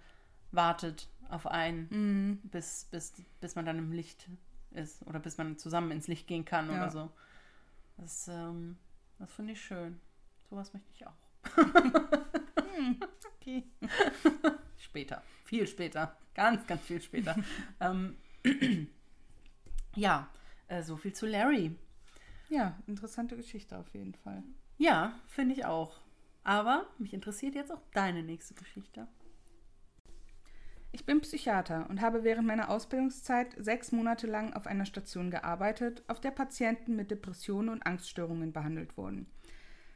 [0.52, 2.38] wartet auf einen, Mhm.
[2.50, 4.30] bis, bis, bis man dann im Licht
[4.72, 6.78] ist oder bis man zusammen ins Licht gehen kann Ja.
[6.78, 7.12] oder so.
[7.98, 8.78] Das, ähm,
[9.20, 10.00] das finde ich schön.
[10.50, 11.14] Sowas möchte ich auch.
[13.42, 13.64] Okay.
[14.78, 17.36] Später, viel später, ganz, ganz viel später.
[17.82, 18.16] ähm,
[19.96, 20.30] ja,
[20.68, 21.76] äh, so viel zu Larry.
[22.50, 24.44] Ja, interessante Geschichte auf jeden Fall.
[24.78, 26.00] Ja, finde ich auch.
[26.44, 29.08] Aber mich interessiert jetzt auch deine nächste Geschichte.
[30.92, 36.04] Ich bin Psychiater und habe während meiner Ausbildungszeit sechs Monate lang auf einer Station gearbeitet,
[36.08, 39.26] auf der Patienten mit Depressionen und Angststörungen behandelt wurden.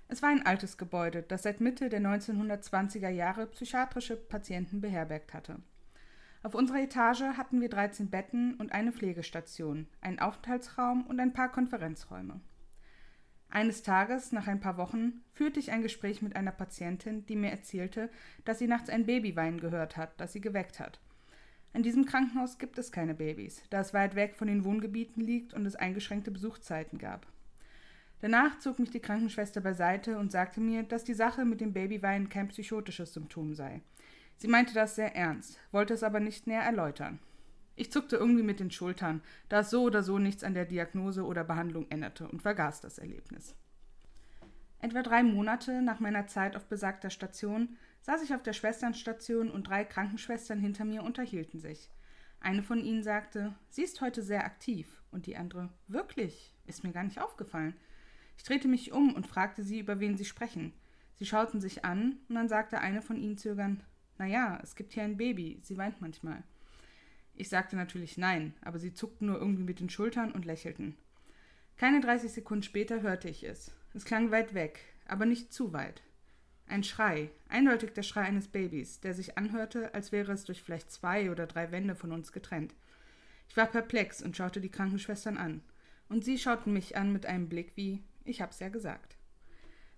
[0.08, 5.60] Es war ein altes Gebäude, das seit Mitte der 1920er Jahre psychiatrische Patienten beherbergt hatte.
[6.48, 11.52] Auf unserer Etage hatten wir 13 Betten und eine Pflegestation, einen Aufenthaltsraum und ein paar
[11.52, 12.40] Konferenzräume.
[13.50, 17.52] Eines Tages, nach ein paar Wochen, führte ich ein Gespräch mit einer Patientin, die mir
[17.52, 18.10] erzählte,
[18.46, 21.02] dass sie nachts ein Baby weinen gehört hat, das sie geweckt hat.
[21.74, 25.54] An diesem Krankenhaus gibt es keine Babys, da es weit weg von den Wohngebieten liegt
[25.54, 27.28] und es eingeschränkte Besuchszeiten gab.
[28.22, 32.30] Danach zog mich die Krankenschwester beiseite und sagte mir, dass die Sache mit dem Babyweinen
[32.30, 33.82] kein psychotisches Symptom sei.
[34.38, 37.19] Sie meinte das sehr ernst, wollte es aber nicht näher erläutern.
[37.76, 41.23] Ich zuckte irgendwie mit den Schultern, da es so oder so nichts an der Diagnose
[41.23, 43.56] oder Behandlung änderte und vergaß das Erlebnis.
[44.80, 49.67] Etwa drei Monate nach meiner Zeit auf besagter Station saß ich auf der Schwesternstation und
[49.67, 51.91] drei Krankenschwestern hinter mir unterhielten sich.
[52.39, 56.91] Eine von ihnen sagte, sie ist heute sehr aktiv, und die andere, wirklich, ist mir
[56.91, 57.76] gar nicht aufgefallen.
[58.38, 60.73] Ich drehte mich um und fragte sie, über wen sie sprechen.
[61.15, 63.84] Sie schauten sich an, und dann sagte eine von ihnen zögernd,
[64.17, 66.43] na ja, es gibt hier ein Baby, sie weint manchmal.
[67.36, 70.97] Ich sagte natürlich nein, aber sie zuckten nur irgendwie mit den Schultern und lächelten.
[71.77, 73.71] Keine 30 Sekunden später hörte ich es.
[73.93, 76.01] Es klang weit weg, aber nicht zu weit.
[76.65, 80.91] Ein Schrei, eindeutig der Schrei eines Babys, der sich anhörte, als wäre es durch vielleicht
[80.91, 82.73] zwei oder drei Wände von uns getrennt.
[83.47, 85.62] Ich war perplex und schaute die Krankenschwestern an.
[86.10, 89.17] Und sie schauten mich an mit einem Blick wie, ich hab's ja gesagt.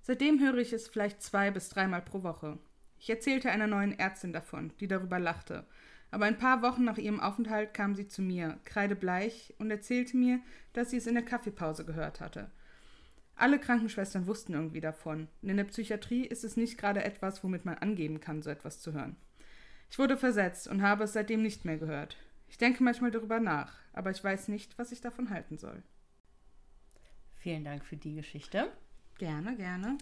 [0.01, 2.59] Seitdem höre ich es vielleicht zwei bis dreimal pro Woche.
[2.99, 5.65] Ich erzählte einer neuen Ärztin davon, die darüber lachte.
[6.11, 10.39] Aber ein paar Wochen nach ihrem Aufenthalt kam sie zu mir, kreidebleich, und erzählte mir,
[10.73, 12.49] dass sie es in der Kaffeepause gehört hatte.
[13.35, 17.63] Alle Krankenschwestern wussten irgendwie davon, und in der Psychiatrie ist es nicht gerade etwas, womit
[17.63, 19.15] man angeben kann, so etwas zu hören.
[19.89, 22.17] Ich wurde versetzt und habe es seitdem nicht mehr gehört.
[22.49, 25.83] Ich denke manchmal darüber nach, aber ich weiß nicht, was ich davon halten soll.
[27.37, 28.71] Vielen Dank für die Geschichte.
[29.17, 29.97] Gerne, gerne.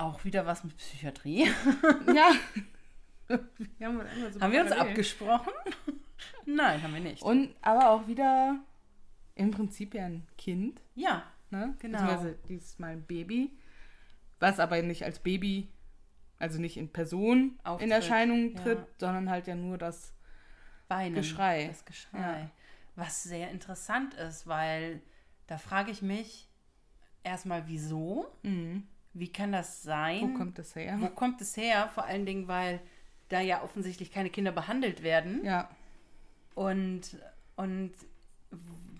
[0.00, 1.46] Auch wieder was mit Psychiatrie.
[2.14, 2.32] Ja.
[3.78, 4.00] wir haben,
[4.32, 5.52] so haben wir uns abgesprochen?
[6.46, 7.22] Nein, haben wir nicht.
[7.22, 8.58] Und aber auch wieder
[9.34, 11.76] im Prinzip ja ein Kind, ja, ne?
[11.78, 11.98] Genau.
[11.98, 13.52] Beziehungsweise dieses Mal ein Baby,
[14.40, 15.68] was aber nicht als Baby,
[16.38, 18.62] also nicht in Person Auftritt, in Erscheinung ja.
[18.62, 20.14] tritt, sondern halt ja nur das.
[20.88, 21.14] Weinen.
[21.14, 21.68] Geschrei.
[21.68, 22.18] Das Geschrei.
[22.18, 22.50] Ja.
[22.96, 25.02] Was sehr interessant ist, weil
[25.46, 26.48] da frage ich mich
[27.22, 28.26] erstmal, wieso?
[28.42, 28.88] Mhm.
[29.12, 30.34] Wie kann das sein?
[30.34, 30.96] Wo kommt das her?
[31.00, 31.90] Wo kommt es her?
[31.94, 32.80] Vor allen Dingen, weil
[33.28, 35.44] da ja offensichtlich keine Kinder behandelt werden.
[35.44, 35.68] Ja,
[36.54, 37.16] Und,
[37.56, 37.92] und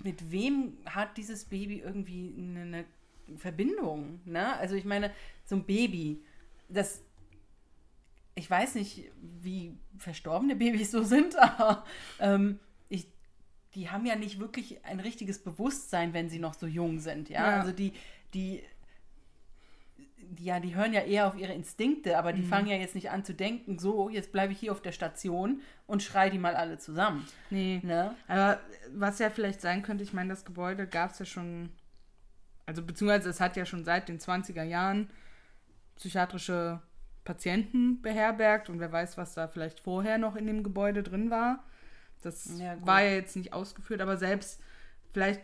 [0.03, 2.85] mit wem hat dieses Baby irgendwie eine,
[3.37, 4.21] Verbindung?
[4.25, 4.57] Ne?
[4.57, 5.13] Also ich meine,
[5.45, 6.23] so ein Baby,
[6.69, 7.03] das,
[8.35, 11.85] ich weiß nicht, wie verstorbene Babys so sind, aber
[12.19, 13.07] ähm, ich,
[13.75, 17.29] die haben ja nicht wirklich ein richtiges Bewusstsein, wenn sie noch so jung sind.
[17.29, 17.61] Ja, Ja.
[17.61, 17.93] also die,
[18.35, 18.63] die,
[20.31, 23.11] die, ja, die hören ja eher auf ihre Instinkte, aber die fangen ja jetzt nicht
[23.11, 26.55] an zu denken, so, jetzt bleibe ich hier auf der Station und schrei die mal
[26.55, 27.27] alle zusammen.
[27.51, 27.81] nee.
[27.83, 28.15] Ne?
[28.29, 28.61] Aber
[28.95, 31.71] was ja vielleicht sein könnte, ich meine, das Gebäude gab es ja schon,
[32.67, 35.11] also beziehungsweise es hat ja schon seit den 20er Jahren
[35.97, 36.81] psychiatrische
[37.25, 41.65] Patienten beherbergt und wer weiß, was da vielleicht vorher noch in dem Gebäude drin war.
[42.23, 44.61] Das Ja, war ja jetzt nicht ausgeführt, aber selbst
[45.13, 45.43] vielleicht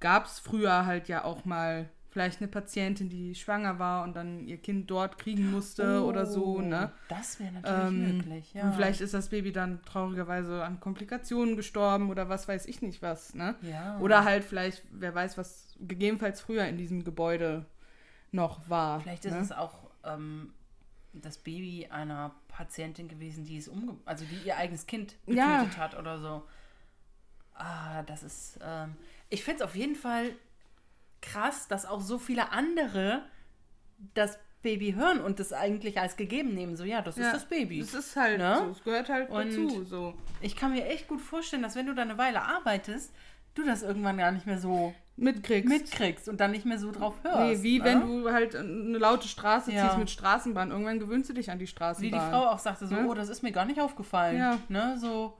[0.00, 4.46] gab es früher halt ja auch mal vielleicht eine Patientin, die schwanger war und dann
[4.46, 6.92] ihr Kind dort kriegen musste Oh, oder so, ne?
[7.08, 8.68] Das wäre natürlich Ähm, möglich, ja.
[8.68, 13.02] Und vielleicht ist das Baby dann traurigerweise an Komplikationen gestorben oder was weiß ich nicht
[13.02, 13.56] was, ne?
[13.62, 13.98] ja.
[14.00, 17.66] Oder halt vielleicht, wer weiß, was gegebenenfalls früher in diesem Gebäude
[18.30, 19.00] noch war.
[19.00, 19.40] Vielleicht ist ne?
[19.40, 20.54] es auch ähm,
[21.14, 25.58] das Baby einer Patientin gewesen, die es umge also die ihr eigenes Kind Ja.
[25.58, 26.44] getötet hat oder so.
[27.54, 28.58] Ah, das ist.
[28.62, 28.96] Ähm,
[29.30, 30.32] ich finde es auf jeden Fall
[31.24, 33.22] krass, dass auch so viele andere
[34.14, 36.76] das Baby hören und das eigentlich als gegeben nehmen.
[36.76, 37.80] So, ja, das Ja, ist das Baby.
[37.80, 38.56] Es ist halt Ne?
[38.64, 39.84] so, es gehört halt Und- dazu.
[39.84, 40.14] So.
[40.40, 43.12] Ich kann mir echt gut vorstellen, dass wenn du da eine Weile arbeitest,
[43.54, 45.68] du das irgendwann gar nicht mehr so Mitkriegst.
[45.68, 47.38] mitkriegst und dann nicht mehr so drauf hörst.
[47.38, 47.84] Nee, wie ne?
[47.84, 49.86] wenn du halt eine laute Straße Ja.
[49.86, 50.70] ziehst mit Straßenbahn.
[50.70, 52.10] Irgendwann gewöhnst du dich an die Wie Straßenbahn.
[52.24, 53.06] die Frau auch sagte, so, Ne?
[53.08, 54.38] oh, das ist mir gar nicht aufgefallen.
[54.38, 54.58] Ja.
[54.68, 55.36] Ne, so,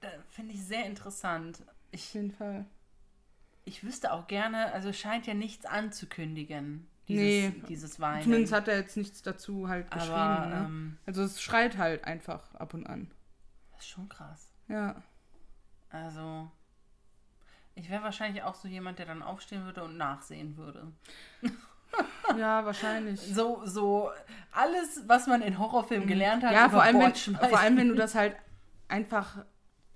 [0.00, 1.60] da finde ich sehr interessant.
[1.66, 2.66] Auf Ich, jeden Fall.
[3.64, 7.62] Ich wüsste auch gerne, also es scheint ja nichts anzukündigen, dieses, Nee.
[7.68, 8.22] dieses Weinen.
[8.22, 10.50] Zumindest hat er jetzt nichts dazu halt Aber, geschrieben.
[10.50, 10.64] ne?
[10.66, 13.10] ähm, Also es schreit halt einfach ab und an.
[13.72, 14.52] das ist schon krass.
[14.68, 15.02] Ja.
[15.90, 16.50] Also,
[17.74, 20.92] ich wäre wahrscheinlich auch so jemand, der dann aufstehen würde und nachsehen würde.
[22.38, 23.20] Ja, wahrscheinlich.
[23.34, 24.10] So, so
[24.52, 26.56] alles, was man in Horrorfilmen gelernt hat, Mhm.
[26.56, 27.14] Ja, vor allem, wenn,
[27.48, 28.36] vor allem, wenn du das halt
[28.88, 29.44] einfach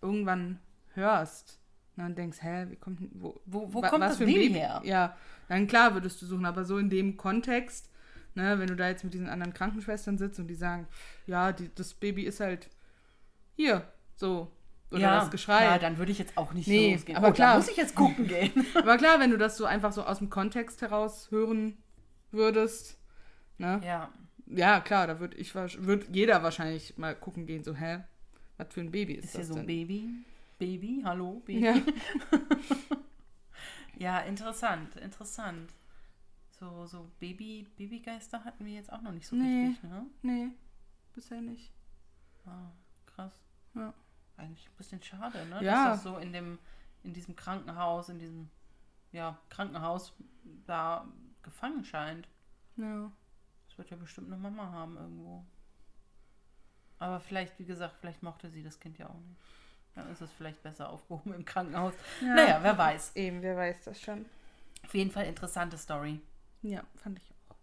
[0.02, 0.58] irgendwann
[0.94, 1.60] hörst
[1.96, 4.54] ne, und denkst, hä, wie kommt, wo, Wo- wo kommt was das für ein Baby
[4.54, 4.80] her?
[4.84, 5.16] Ja,
[5.48, 7.90] dann klar würdest du suchen, aber so in dem Kontext,
[8.34, 10.86] ne, wenn du da jetzt mit diesen anderen Krankenschwestern sitzt und die sagen,
[11.26, 12.68] ja, die, das Baby ist halt
[13.56, 14.50] hier, so,
[14.90, 15.64] oder ja, das Geschrei.
[15.64, 17.16] Ja, dann würde ich jetzt auch nicht Nee, losgehen.
[17.18, 17.56] aber oh, klar.
[17.56, 18.52] Muss ich jetzt gucken gehen.
[18.74, 21.76] aber klar, wenn du das so einfach so aus dem Kontext heraus hören
[22.30, 22.96] würdest,
[23.58, 24.08] ne, ja.
[24.46, 28.00] ja, klar, da würde ich würde jeder wahrscheinlich mal gucken gehen, so, hä,
[28.56, 29.66] was für ein Baby ist, Ist hier das so denn?
[29.66, 30.08] Baby?
[30.58, 31.02] Baby?
[31.04, 31.42] Hallo?
[31.44, 31.60] Baby?
[31.64, 31.74] Ja.
[33.96, 35.72] Ja, interessant, interessant.
[36.50, 39.66] So, so Baby, Babygeister hatten wir jetzt auch noch nicht so Nee.
[39.68, 40.06] richtig, ne?
[40.22, 40.48] Nee,
[41.14, 41.72] bisher nicht.
[42.44, 42.70] Ah,
[43.06, 43.32] krass.
[43.74, 43.94] Ja.
[44.36, 45.62] Eigentlich ein bisschen schade, ne?
[45.62, 45.90] Ja.
[45.90, 46.58] Dass das so in dem,
[47.04, 48.50] in diesem Krankenhaus, in diesem,
[49.12, 50.12] ja, Krankenhaus
[50.66, 51.06] da
[51.42, 52.28] gefangen scheint.
[52.76, 53.12] Ja.
[53.68, 55.44] Das wird ja bestimmt eine Mama haben irgendwo.
[56.98, 59.40] Aber vielleicht, wie gesagt, vielleicht mochte sie das Kind ja auch nicht.
[59.94, 61.94] Dann ist es vielleicht besser aufgehoben im Krankenhaus.
[62.20, 62.34] ja.
[62.34, 63.16] Naja, wer weiß.
[63.16, 64.24] Eben, wer weiß das schon.
[64.84, 66.20] Auf jeden Fall interessante Story.
[66.62, 67.56] Ja, fand ich auch.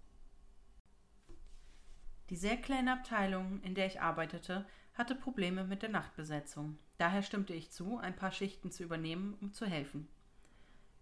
[2.29, 6.77] Die sehr kleine Abteilung, in der ich arbeitete, hatte Probleme mit der Nachtbesetzung.
[6.97, 10.07] Daher stimmte ich zu, ein paar Schichten zu übernehmen, um zu helfen.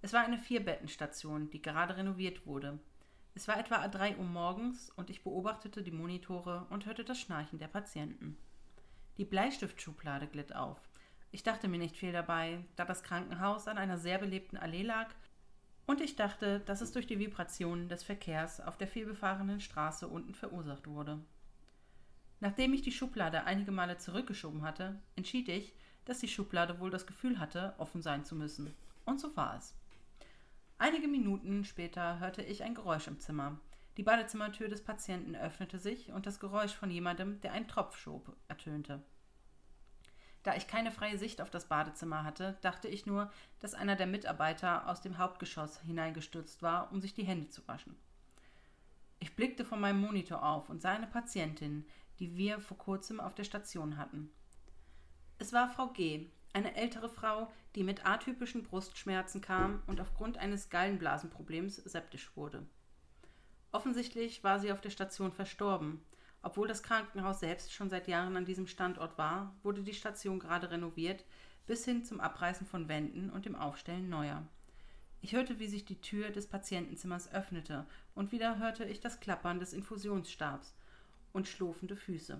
[0.01, 2.79] Es war eine Vierbettenstation, die gerade renoviert wurde.
[3.35, 7.59] Es war etwa 3 Uhr morgens und ich beobachtete die Monitore und hörte das Schnarchen
[7.59, 8.37] der Patienten.
[9.17, 10.88] Die Bleistiftschublade glitt auf.
[11.31, 15.09] Ich dachte mir nicht viel dabei, da das Krankenhaus an einer sehr belebten Allee lag
[15.85, 20.33] und ich dachte, dass es durch die Vibrationen des Verkehrs auf der vielbefahrenen Straße unten
[20.33, 21.19] verursacht wurde.
[22.39, 25.73] Nachdem ich die Schublade einige Male zurückgeschoben hatte, entschied ich,
[26.05, 28.73] dass die Schublade wohl das Gefühl hatte, offen sein zu müssen.
[29.05, 29.75] Und so war es.
[30.77, 33.59] Einige Minuten später hörte ich ein Geräusch im Zimmer.
[33.97, 38.35] Die Badezimmertür des Patienten öffnete sich und das Geräusch von jemandem, der einen Tropf schob,
[38.47, 39.03] ertönte.
[40.49, 44.07] Da ich keine freie Sicht auf das Badezimmer hatte, dachte ich nur, dass einer der
[44.07, 47.95] Mitarbeiter aus dem Hauptgeschoss hineingestürzt war, um sich die Hände zu waschen.
[49.19, 51.85] Ich blickte von meinem Monitor auf und sah eine Patientin,
[52.17, 54.31] die wir vor kurzem auf der Station hatten.
[55.37, 60.71] Es war Frau G., eine ältere Frau, die mit atypischen Brustschmerzen kam und aufgrund eines
[60.71, 62.65] Gallenblasenproblems septisch wurde.
[63.71, 66.01] Offensichtlich war sie auf der Station verstorben.
[66.41, 70.71] Obwohl das Krankenhaus selbst schon seit Jahren an diesem Standort war, wurde die Station gerade
[70.71, 71.25] renoviert,
[71.67, 74.47] bis hin zum Abreißen von Wänden und dem Aufstellen neuer.
[75.21, 79.59] Ich hörte, wie sich die Tür des Patientenzimmers öffnete, und wieder hörte ich das Klappern
[79.59, 80.73] des Infusionsstabs
[81.33, 82.39] und schlurfende Füße.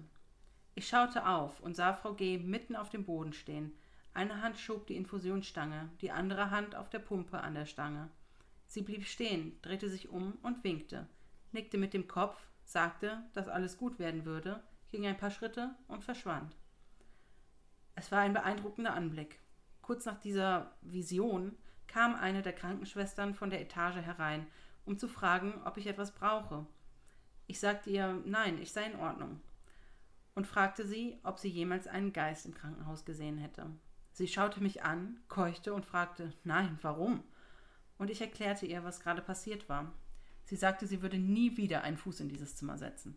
[0.75, 2.37] Ich schaute auf und sah Frau G.
[2.37, 3.73] mitten auf dem Boden stehen.
[4.13, 8.09] Eine Hand schob die Infusionsstange, die andere Hand auf der Pumpe an der Stange.
[8.65, 11.07] Sie blieb stehen, drehte sich um und winkte,
[11.51, 12.37] nickte mit dem Kopf,
[12.71, 16.55] sagte, dass alles gut werden würde, ging ein paar Schritte und verschwand.
[17.95, 19.39] Es war ein beeindruckender Anblick.
[19.81, 24.45] Kurz nach dieser Vision kam eine der Krankenschwestern von der Etage herein,
[24.85, 26.65] um zu fragen, ob ich etwas brauche.
[27.47, 29.41] Ich sagte ihr, nein, ich sei in Ordnung,
[30.35, 33.65] und fragte sie, ob sie jemals einen Geist im Krankenhaus gesehen hätte.
[34.11, 37.23] Sie schaute mich an, keuchte und fragte, nein, warum?
[37.97, 39.91] Und ich erklärte ihr, was gerade passiert war.
[40.49, 43.15] Sie sagte, sie würde nie wieder einen Fuß in dieses Zimmer setzen.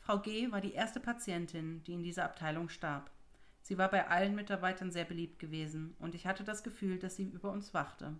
[0.00, 0.50] Frau G.
[0.50, 3.12] war die erste Patientin, die in dieser Abteilung starb.
[3.62, 7.28] Sie war bei allen Mitarbeitern sehr beliebt gewesen und ich hatte das Gefühl, dass sie
[7.28, 8.16] über uns wachte.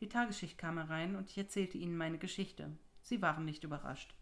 [0.00, 2.76] Die Tagesschicht kam herein und ich erzählte ihnen meine Geschichte.
[3.02, 4.16] Sie waren nicht überrascht.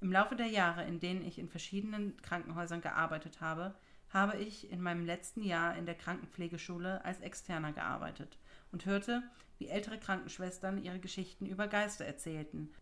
[0.00, 3.74] Im Laufe der Jahre, in denen ich in verschiedenen Krankenhäusern gearbeitet habe,
[4.08, 8.38] habe ich in meinem letzten Jahr in der Krankenpflegeschule als Externer gearbeitet
[8.72, 9.22] und hörte,
[9.58, 12.72] wie ältere Krankenschwestern ihre Geschichten über Geister erzählten.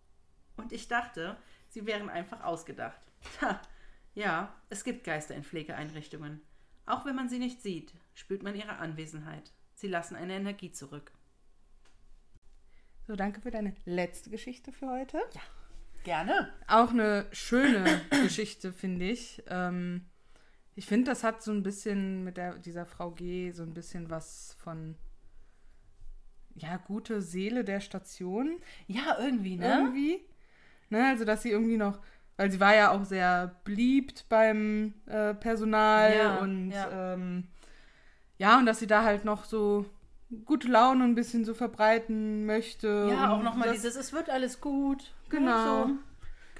[0.56, 1.36] Und ich dachte,
[1.68, 3.00] sie wären einfach ausgedacht.
[3.40, 3.60] Ha,
[4.14, 6.40] ja, es gibt Geister in Pflegeeinrichtungen.
[6.86, 9.52] Auch wenn man sie nicht sieht, spürt man ihre Anwesenheit.
[9.74, 11.12] Sie lassen eine Energie zurück.
[13.06, 15.18] So, danke für deine letzte Geschichte für heute.
[15.34, 15.40] Ja,
[16.04, 16.52] gerne.
[16.66, 19.42] Auch eine schöne Geschichte, finde ich.
[19.46, 20.06] Ähm,
[20.74, 24.10] ich finde, das hat so ein bisschen mit der, dieser Frau G so ein bisschen
[24.10, 24.96] was von
[26.58, 28.58] ja, gute Seele der Station.
[28.86, 29.78] Ja, irgendwie, ne?
[29.78, 30.20] Irgendwie.
[30.90, 31.98] Ne, also, dass sie irgendwie noch,
[32.36, 37.14] weil sie war ja auch sehr beliebt beim äh, Personal Ja, und ja.
[37.14, 37.44] Ähm,
[38.38, 39.86] ja, und dass sie da halt noch so
[40.44, 43.08] gute Laune ein bisschen so verbreiten möchte.
[43.10, 45.12] Ja, auch nochmal dieses, es wird alles gut.
[45.28, 45.86] Genau.
[45.86, 45.96] So,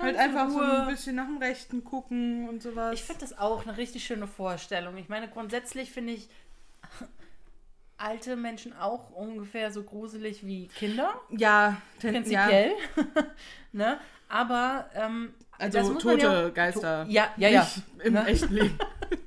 [0.01, 2.95] Halt einfach so ein bisschen nach dem Rechten gucken und sowas.
[2.95, 4.97] Ich finde das auch eine richtig schöne Vorstellung.
[4.97, 6.29] Ich meine, grundsätzlich finde ich
[7.99, 12.73] alte Menschen auch ungefähr so gruselig wie Kinder, ja, ten, prinzipiell.
[13.73, 13.99] ne?
[14.29, 17.05] Aber ähm, Ja, also tote ja Geister.
[17.05, 17.61] To- Ja, ja, ja.
[17.63, 18.27] Nicht im Ne?
[18.27, 18.79] echten Leben.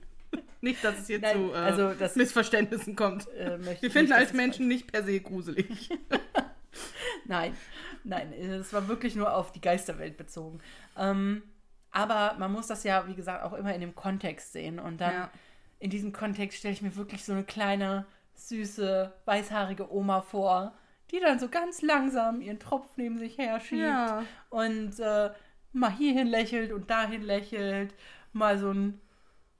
[0.61, 3.27] nicht, dass es jetzt Nein, zu äh, also das- Missverständnissen kommt.
[3.33, 5.89] Äh, Wir finden nicht, als Menschen nicht per se gruselig.
[7.25, 7.55] Nein,
[8.03, 10.59] nein, es war wirklich nur auf die Geisterwelt bezogen.
[10.97, 11.43] Ähm,
[11.91, 14.79] aber man muss das ja, wie gesagt, auch immer in dem Kontext sehen.
[14.79, 15.31] Und dann Ja.
[15.79, 18.05] in diesem Kontext stelle ich mir wirklich so eine kleine,
[18.47, 20.73] süße, weißhaarige Oma vor,
[21.11, 24.23] die dann so ganz langsam ihren Tropf neben sich her schiebt Ja.
[24.49, 25.31] und äh,
[25.73, 27.93] mal hierhin lächelt und dahin lächelt,
[28.33, 29.01] mal so ein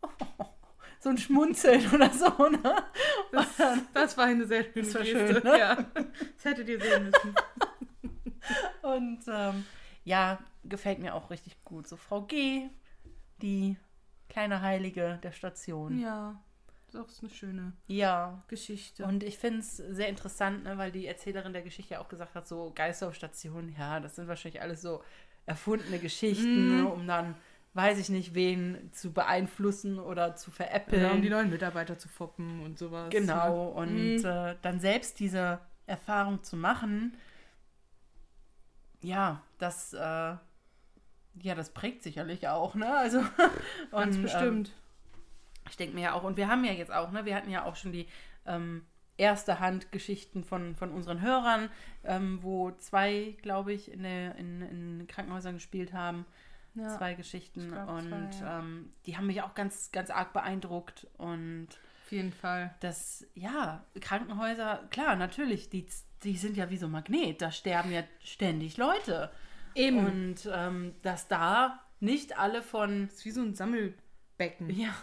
[0.99, 2.75] so ein Schmunzeln oder so, ne?
[3.31, 3.47] Das,
[3.93, 5.03] das war eine sehr schöne Das Geste.
[5.05, 5.59] schön, ne?
[5.59, 5.75] Ja.
[6.35, 7.35] Das hättet ihr sehen müssen.
[8.81, 9.65] Und ähm,
[10.03, 11.87] ja, gefällt mir auch richtig gut.
[11.87, 12.69] So Frau G,
[13.41, 13.77] die
[14.29, 15.99] kleine Heilige der Station.
[15.99, 16.39] Ja,
[16.91, 18.43] das ist auch eine schöne Ja.
[18.47, 19.05] Geschichte.
[19.05, 22.47] Und ich finde es sehr interessant, ne, weil die Erzählerin der Geschichte auch gesagt hat,
[22.47, 25.03] so Geister auf Station, ja, das sind wahrscheinlich alles so
[25.45, 26.75] erfundene Geschichten, Mhm.
[26.75, 27.35] ne, um dann,
[27.73, 31.01] weiß ich nicht, wen zu beeinflussen oder zu veräppeln.
[31.01, 33.09] ja, um die neuen Mitarbeiter zu foppen und sowas.
[33.11, 34.25] Genau, und Mhm.
[34.25, 37.17] äh, dann selbst diese Erfahrung zu machen,
[39.01, 42.93] ja, das, äh, ja, das prägt sicherlich auch, ne?
[42.95, 43.19] Also,
[43.91, 44.69] Ganz und, bestimmt.
[44.69, 44.80] Ähm,
[45.71, 47.63] ich denke mir ja auch, und wir haben ja jetzt auch, ne, wir hatten ja
[47.63, 48.07] auch schon die
[48.45, 48.85] ähm,
[49.17, 51.69] erste Hand Geschichten von, von unseren Hörern,
[52.03, 56.25] ähm, wo zwei, glaube ich, in, der, in, in Krankenhäusern gespielt haben.
[56.75, 56.89] ja.
[56.97, 57.61] Zwei Geschichten.
[57.61, 58.59] Ich glaub, und zwei, ja.
[58.59, 61.07] ähm, die haben mich auch ganz, ganz arg beeindruckt.
[61.17, 61.69] Und
[62.03, 62.75] Auf jeden Fall.
[62.81, 65.85] das, ja, Krankenhäuser, klar, natürlich, die,
[66.23, 67.41] die sind ja wie so ein Magnet.
[67.41, 69.31] Da sterben ja ständig Leute.
[69.73, 70.05] Eben.
[70.05, 74.69] Und ähm, dass da nicht alle von, das ist wie so ein Sammelbecken.
[74.69, 74.93] ja,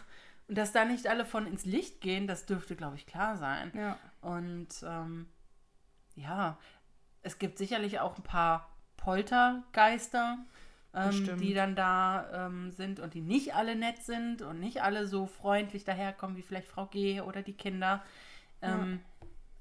[0.49, 3.71] und dass da nicht alle von ins Licht gehen, das dürfte, glaube ich, klar sein.
[3.75, 3.99] Ja.
[4.23, 5.27] Und ähm,
[6.17, 6.59] ja,
[7.23, 10.39] es gibt sicherlich auch ein paar Poltergeister,
[10.95, 15.07] ähm, die dann da ähm, sind und die nicht alle nett sind und nicht alle
[15.07, 17.21] so freundlich daherkommen wie vielleicht Frau G.
[17.21, 18.03] oder die Kinder.
[18.63, 19.01] Ähm,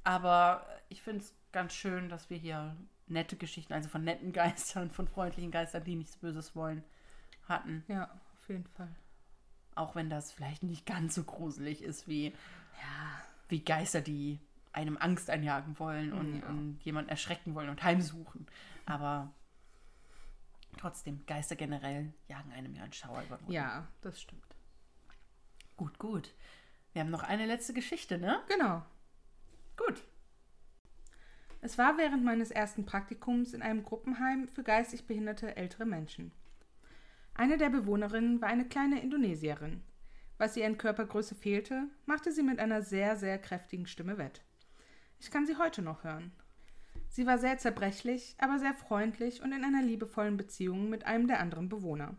[0.04, 4.90] Aber ich finde es ganz schön, dass wir hier nette Geschichten, also von netten Geistern,
[4.90, 6.84] von freundlichen Geistern, die nichts Böses wollen,
[7.48, 7.84] hatten.
[7.90, 8.96] Ja, auf jeden Fall.
[9.78, 14.40] Auch wenn das vielleicht nicht ganz so gruselig ist wie, ja, wie Geister, die
[14.74, 16.48] einem Angst einjagen wollen und, Ja.
[16.50, 18.46] und jemanden erschrecken wollen und heimsuchen.
[18.86, 19.34] Aber
[20.78, 23.52] trotzdem, Geister generell jagen einem ja einen Schauer über den Rücken.
[23.52, 24.44] Ja, das stimmt.
[25.76, 26.34] Gut, gut.
[26.94, 28.40] Wir haben noch eine letzte Geschichte, ne?
[28.48, 28.84] Genau.
[29.78, 30.04] Gut.
[31.62, 36.32] Es war während meines ersten Praktikums in einem Gruppenheim für geistig behinderte ältere Menschen.
[37.38, 39.84] Eine der Bewohnerinnen war eine kleine Indonesierin.
[40.40, 44.42] Was ihr an Körpergröße fehlte, machte sie mit einer sehr, sehr kräftigen Stimme wett.
[45.20, 46.32] Ich kann sie heute noch hören.
[47.10, 51.40] Sie war sehr zerbrechlich, aber sehr freundlich und in einer liebevollen Beziehung mit einem der
[51.40, 52.16] anderen Bewohner.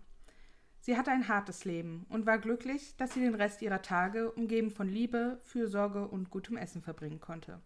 [0.79, 4.71] Sie hatte ein hartes Leben und war glücklich, dass sie den Rest ihrer Tage umgeben
[4.71, 7.61] von Liebe, Fürsorge und gutem Essen verbringen konnte.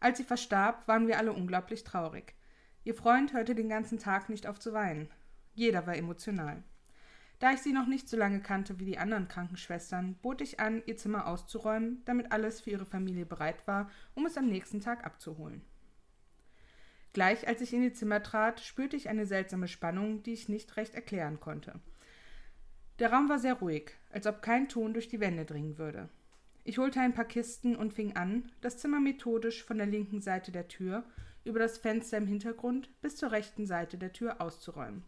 [0.00, 2.34] Als sie verstarb, waren wir alle unglaublich traurig.
[2.82, 5.08] Ihr Freund hörte den ganzen Tag nicht auf zu weinen.
[5.58, 6.62] Jeder war emotional.
[7.40, 10.84] Da ich sie noch nicht so lange kannte wie die anderen Krankenschwestern, bot ich an,
[10.86, 15.04] ihr Zimmer auszuräumen, damit alles für ihre Familie bereit war, um es am nächsten Tag
[15.04, 15.62] abzuholen.
[17.12, 20.76] Gleich als ich in ihr Zimmer trat, spürte ich eine seltsame Spannung, die ich nicht
[20.76, 21.80] recht erklären konnte.
[23.00, 26.08] Der Raum war sehr ruhig, als ob kein Ton durch die Wände dringen würde.
[26.62, 30.52] Ich holte ein paar Kisten und fing an, das Zimmer methodisch von der linken Seite
[30.52, 31.02] der Tür
[31.42, 35.02] über das Fenster im Hintergrund bis zur rechten Seite der Tür auszuräumen.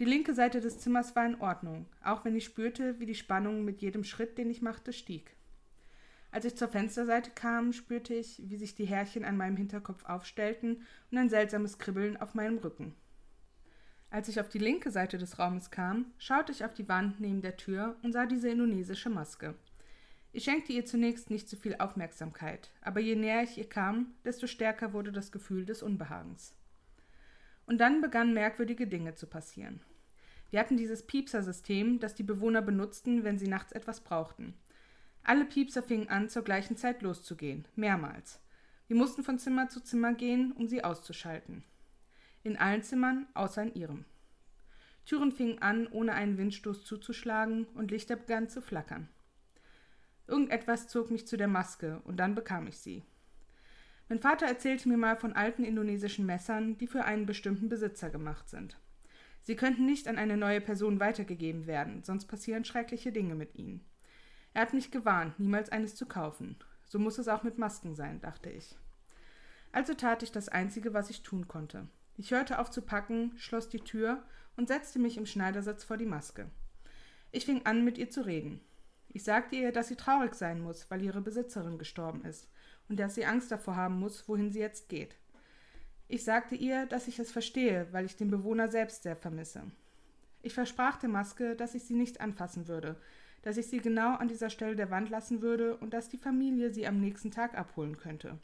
[0.00, 3.64] Die linke Seite des Zimmers war in Ordnung, auch wenn ich spürte, wie die Spannung
[3.64, 5.36] mit jedem Schritt, den ich machte, stieg.
[6.32, 10.82] Als ich zur Fensterseite kam, spürte ich, wie sich die Härchen an meinem Hinterkopf aufstellten
[11.12, 12.96] und ein seltsames Kribbeln auf meinem Rücken.
[14.10, 17.40] Als ich auf die linke Seite des Raumes kam, schaute ich auf die Wand neben
[17.40, 19.54] der Tür und sah diese indonesische Maske.
[20.32, 24.48] Ich schenkte ihr zunächst nicht so viel Aufmerksamkeit, aber je näher ich ihr kam, desto
[24.48, 26.52] stärker wurde das Gefühl des Unbehagens.
[27.66, 29.80] Und dann begannen merkwürdige Dinge zu passieren.
[30.50, 34.54] Wir hatten dieses Piepser-System, das die Bewohner benutzten, wenn sie nachts etwas brauchten.
[35.22, 38.40] Alle Piepser fingen an, zur gleichen Zeit loszugehen, mehrmals.
[38.86, 41.64] Wir mussten von Zimmer zu Zimmer gehen, um sie auszuschalten.
[42.42, 44.04] In allen Zimmern, außer in ihrem.
[45.06, 49.08] Türen fingen an, ohne einen Windstoß zuzuschlagen, und Lichter begannen zu flackern.
[50.26, 53.02] Irgendetwas zog mich zu der Maske, und dann bekam ich sie.
[54.08, 58.50] Mein Vater erzählte mir mal von alten indonesischen Messern, die für einen bestimmten Besitzer gemacht
[58.50, 58.78] sind.
[59.42, 63.84] Sie könnten nicht an eine neue Person weitergegeben werden, sonst passieren schreckliche Dinge mit ihnen.
[64.52, 66.56] Er hat mich gewarnt, niemals eines zu kaufen.
[66.86, 68.76] So muss es auch mit Masken sein, dachte ich.
[69.72, 71.88] Also tat ich das Einzige, was ich tun konnte.
[72.16, 74.22] Ich hörte auf zu packen, schloss die Tür
[74.56, 76.48] und setzte mich im Schneidersitz vor die Maske.
[77.32, 78.60] Ich fing an, mit ihr zu reden.
[79.08, 82.48] Ich sagte ihr, dass sie traurig sein muss, weil ihre Besitzerin gestorben ist
[82.88, 85.16] und dass sie Angst davor haben muss, wohin sie jetzt geht.
[86.08, 89.62] Ich sagte ihr, dass ich es verstehe, weil ich den Bewohner selbst sehr vermisse.
[90.42, 93.00] Ich versprach der Maske, dass ich sie nicht anfassen würde,
[93.42, 96.70] dass ich sie genau an dieser Stelle der Wand lassen würde und dass die Familie
[96.70, 98.38] sie am nächsten Tag abholen könnte.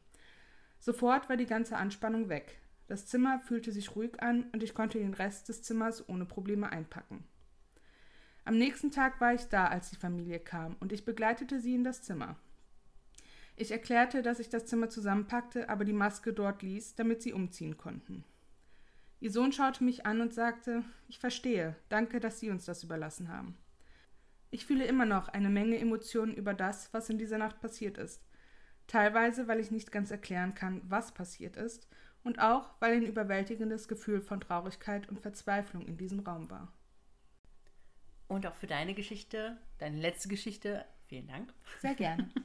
[0.79, 2.59] Sofort war die ganze Anspannung weg.
[2.87, 6.71] Das Zimmer fühlte sich ruhig an und ich konnte den Rest des Zimmers ohne Probleme
[6.71, 7.25] einpacken.
[8.45, 11.85] Am nächsten Tag war ich da, als die Familie kam, und ich begleitete sie in
[11.85, 12.37] das Zimmer.
[13.61, 17.77] Ich erklärte, dass ich das Zimmer zusammenpackte, aber die Maske dort ließ, damit sie umziehen
[17.77, 18.25] konnten.
[19.21, 23.29] Ihr Sohn schaute mich an und sagte, ich verstehe, danke, dass Sie uns das überlassen
[23.29, 23.59] haben.
[24.51, 28.23] Ich fühle immer noch eine Menge Emotionen über das, was in dieser Nacht passiert ist.
[28.87, 31.87] Teilweise, weil ich nicht ganz erklären kann, was passiert ist,
[32.25, 36.73] und auch, weil ein überwältigendes Gefühl von Traurigkeit und Verzweiflung in diesem Raum war.
[38.27, 41.53] Und auch für deine Geschichte, deine letzte Geschichte, vielen Dank.
[41.83, 42.31] Sehr gerne.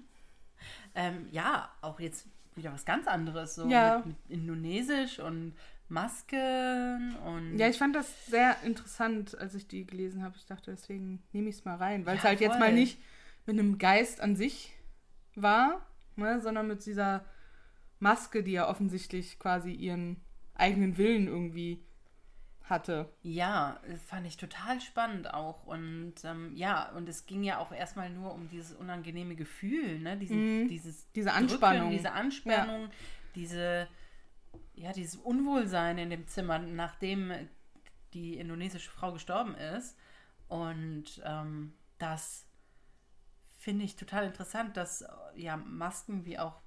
[0.96, 3.98] ähm, ja, auch jetzt wieder was ganz anderes, so Ja.
[3.98, 5.54] mit, mit Indonesisch und
[5.88, 10.36] Masken und Ja, ich fand das sehr interessant, als ich die gelesen habe.
[10.38, 12.60] Ich dachte, deswegen nehme ich es mal rein, weil es Ja, halt jetzt voll.
[12.60, 12.98] mal nicht
[13.46, 14.72] mit einem Geist an sich
[15.36, 15.86] war,
[16.16, 17.26] ne, sondern mit dieser
[18.00, 20.18] Maske, die ja offensichtlich quasi ihren
[20.56, 21.84] eigenen Willen irgendwie
[22.70, 23.10] hatte.
[23.22, 25.66] Ja, fand ich total spannend auch.
[25.66, 30.18] Und ähm, ja, und es ging ja auch erstmal nur um dieses unangenehme Gefühl, ne?
[30.18, 30.68] Diesen, Mhm.
[30.68, 31.90] dieses Diese Drücken, Anspannung.
[31.92, 32.90] diese Anspannung,
[33.36, 33.88] diese,
[34.74, 37.32] ja, dieses Unwohlsein in dem Zimmer, nachdem
[38.14, 39.98] die indonesische Frau gestorben ist.
[40.48, 42.46] Und ähm, das
[43.60, 45.04] finde ich total interessant, dass
[45.36, 46.62] ja Masken wie auch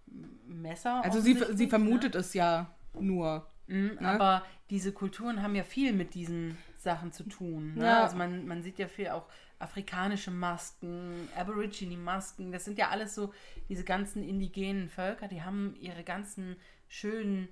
[0.46, 1.02] Messer.
[1.04, 1.68] Also sie, sie ne?
[1.70, 3.48] vermutet es ja nur.
[3.68, 4.08] Mhm, Ne?
[4.08, 7.74] Aber diese Kulturen haben ja viel mit diesen Sachen zu tun.
[7.74, 7.84] Ne?
[7.86, 8.02] Ja.
[8.02, 9.26] Also man, man sieht ja viel auch
[9.60, 13.32] afrikanische Masken, Aborigine-Masken, das sind ja alles so
[13.68, 16.56] diese ganzen indigenen Völker, die haben ihre ganzen
[16.86, 17.48] schönen,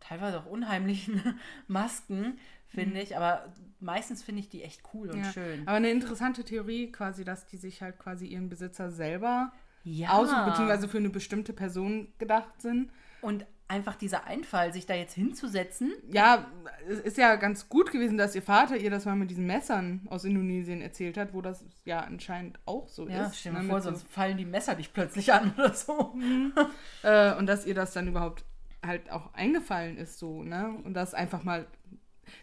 [0.00, 1.20] teilweise auch unheimlichen
[1.68, 3.16] Masken, finde ich.
[3.16, 5.24] Aber meistens finde ich die echt cool und Mhm.
[5.24, 5.32] Ja.
[5.32, 5.62] schön.
[5.66, 9.52] Aber eine interessante Theorie quasi, dass die sich halt quasi ihren Besitzer selber
[9.84, 10.10] Ja.
[10.10, 12.90] aussuchen, beziehungsweise für eine bestimmte Person gedacht sind.
[13.20, 15.92] Und einfach dieser Einfall, sich da jetzt hinzusetzen.
[16.12, 16.46] Ja,
[16.88, 20.06] es ist ja ganz gut gewesen, dass ihr Vater ihr das mal mit diesen Messern
[20.08, 23.40] aus Indonesien erzählt hat, wo das ja anscheinend auch so Ja, ist.
[23.40, 25.72] stell dir ne, mal vor, mit so- sonst fallen die Messer dich plötzlich an oder
[25.74, 26.14] so.
[27.02, 28.44] Äh, und dass ihr das dann überhaupt
[28.84, 30.70] halt auch eingefallen ist, so, ne?
[30.84, 31.66] Und dass einfach mal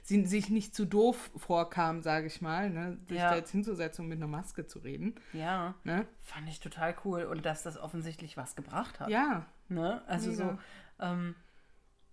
[0.01, 2.97] sie sich nicht zu doof vorkam, sage ich mal, ne?
[3.07, 3.29] Sich Ja.
[3.31, 5.15] da jetzt hinzusetzen und mit einer Maske zu reden.
[5.33, 6.05] Ja, Ne?
[6.21, 7.23] fand ich total cool.
[7.23, 9.09] Und dass das offensichtlich was gebracht hat.
[9.09, 9.45] Ja.
[9.69, 10.01] Ne?
[10.07, 10.43] Also Mega.
[10.51, 10.57] so,
[10.99, 11.35] ähm,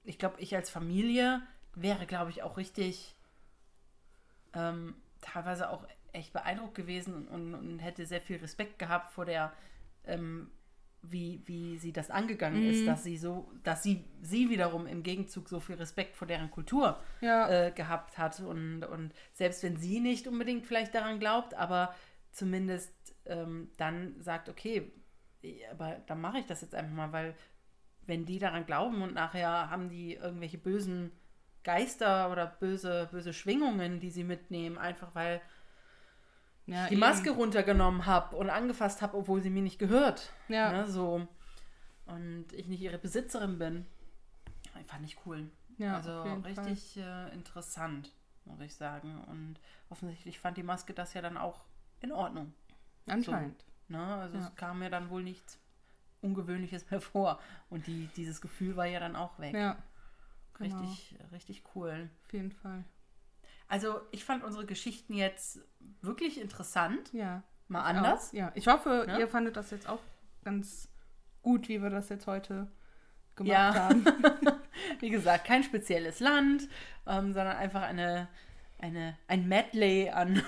[0.05, 1.43] ich glaube, ich als Familie
[1.74, 3.14] wäre, glaube ich, auch richtig
[4.55, 9.53] ähm, teilweise auch echt beeindruckt gewesen und, und, hätte sehr viel Respekt gehabt vor der,
[10.05, 10.51] ähm,
[11.03, 15.49] wie, wie sie das angegangen ist, dass sie so, dass sie sie wiederum im Gegenzug
[15.49, 17.49] so viel Respekt vor deren Kultur Ja.
[17.49, 21.95] äh, gehabt hat und, und selbst wenn sie nicht unbedingt vielleicht daran glaubt, aber
[22.33, 22.93] zumindest
[23.26, 24.93] ähm, dann sagt, okay,
[25.70, 27.35] aber dann mache ich das jetzt einfach mal, weil
[28.11, 31.12] wenn die daran glauben und nachher haben die irgendwelche bösen
[31.62, 35.40] Geister oder böse, böse Schwingungen, die sie mitnehmen, einfach weil
[36.66, 37.00] Ja, die eben.
[37.00, 40.32] Maske runtergenommen habe und angefasst habe, obwohl sie mir nicht gehört.
[40.48, 40.72] Ja.
[40.72, 41.26] Ne, so.
[42.06, 43.86] Und ich nicht ihre Besitzerin bin.
[44.86, 45.48] Fand ich cool.
[45.78, 48.11] Ja, also richtig äh, interessant,
[48.44, 49.22] muss ich sagen.
[49.28, 51.64] Und offensichtlich fand die Maske das ja dann auch
[52.00, 52.52] in Ordnung.
[53.06, 53.64] Anscheinend.
[53.88, 54.02] Ne?
[54.04, 54.44] Also Ja.
[54.46, 55.59] es kam mir dann wohl nichts
[56.23, 57.41] Ungewöhnliches mehr vor.
[57.68, 59.55] Und die, dieses Gefühl war ja dann auch weg.
[59.55, 59.77] Ja.
[60.59, 62.11] Genau, Richtig, richtig cool.
[62.27, 62.85] Auf jeden Fall.
[63.68, 65.61] Also ich fand unsere Geschichten jetzt
[66.03, 67.12] wirklich interessant.
[67.12, 67.43] Ja.
[67.68, 68.31] Mal anders.
[68.31, 68.35] Auch.
[68.35, 68.53] Ja.
[68.55, 69.18] Ich hoffe, Ja?
[69.18, 70.01] ihr fandet das jetzt auch
[70.45, 70.89] ganz
[71.43, 72.66] gut, wie wir das jetzt heute
[73.37, 73.75] gemacht Ja.
[73.75, 74.05] haben.
[75.01, 76.68] Wie gesagt, kein spezielles Land,
[77.07, 78.29] ähm, sondern einfach eine,
[78.79, 80.43] eine, ein Medley an,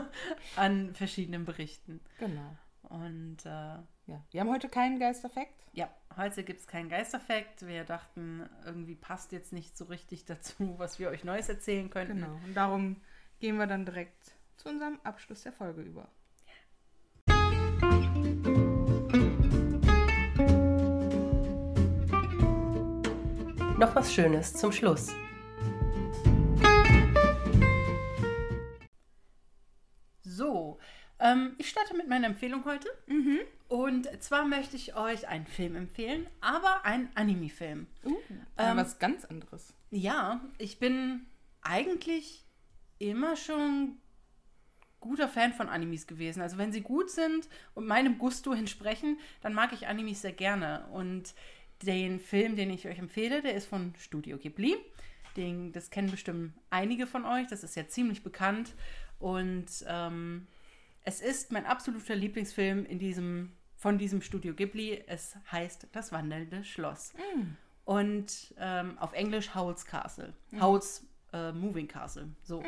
[0.56, 2.00] an verschiedenen Berichten.
[2.18, 2.56] genau.
[2.90, 4.24] Und äh, Ja.
[4.32, 5.54] Wir haben heute keinen Geisterfekt.
[5.72, 7.64] ja, heute gibt es keinen Geisterfakt.
[7.66, 12.16] Wir dachten, irgendwie passt jetzt nicht so richtig dazu, was wir euch Neues erzählen könnten.
[12.20, 12.34] Genau.
[12.44, 12.96] Und darum
[13.38, 16.08] gehen wir dann direkt zu unserem Abschluss der Folge über.
[23.78, 25.08] Noch was Schönes zum Schluss.
[30.22, 30.78] So,
[31.20, 32.88] ähm, ich starte mit meiner Empfehlung heute.
[33.68, 37.86] Und zwar möchte ich euch einen Film empfehlen, aber einen Anime-Film.
[38.04, 38.16] Uh,
[38.58, 39.72] Ähm, was ganz anderes.
[39.90, 41.26] Ja, ich bin
[41.62, 42.44] eigentlich
[42.98, 43.96] immer schon
[45.00, 46.42] guter Fan von Animes gewesen.
[46.42, 50.86] Also wenn sie gut sind und meinem Gusto entsprechen, dann mag ich Animes sehr gerne.
[50.92, 51.34] Und
[51.82, 54.76] den Film, den ich euch empfehle, der ist von Studio Ghibli.
[55.36, 57.46] Den, das kennen bestimmt einige von euch.
[57.46, 58.74] Das ist ja ziemlich bekannt.
[59.18, 60.46] Und ähm,
[61.04, 65.02] es ist mein absoluter Lieblingsfilm in diesem, von diesem Studio Ghibli.
[65.06, 67.12] Es heißt Das wandelnde Schloss.
[67.84, 70.34] Und ähm, auf Englisch Howl's Castle.
[70.60, 72.28] Howl's äh, Moving Castle.
[72.42, 72.62] So.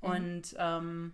[0.00, 1.12] Und ähm,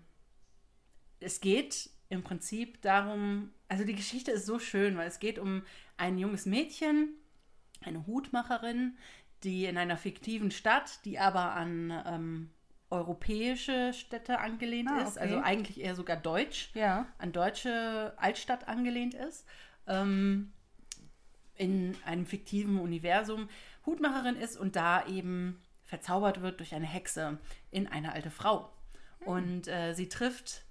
[1.21, 5.63] es geht im Prinzip darum, also die Geschichte ist so schön, weil es geht um
[5.97, 7.15] ein junges Mädchen,
[7.81, 8.97] eine Hutmacherin,
[9.43, 12.51] die in einer fiktiven Stadt, die aber an ähm,
[12.93, 15.21] europäische Städte angelehnt Ah, ist, okay.
[15.21, 17.07] also eigentlich eher sogar deutsch, Ja.
[17.19, 19.47] an deutsche Altstadt angelehnt ist,
[19.87, 20.53] ähm,
[21.57, 23.49] in einem fiktiven Universum
[23.87, 27.39] Hutmacherin ist und da eben verzaubert wird durch eine Hexe
[27.71, 28.71] in eine alte Frau.
[29.25, 30.65] Und äh, sie trifft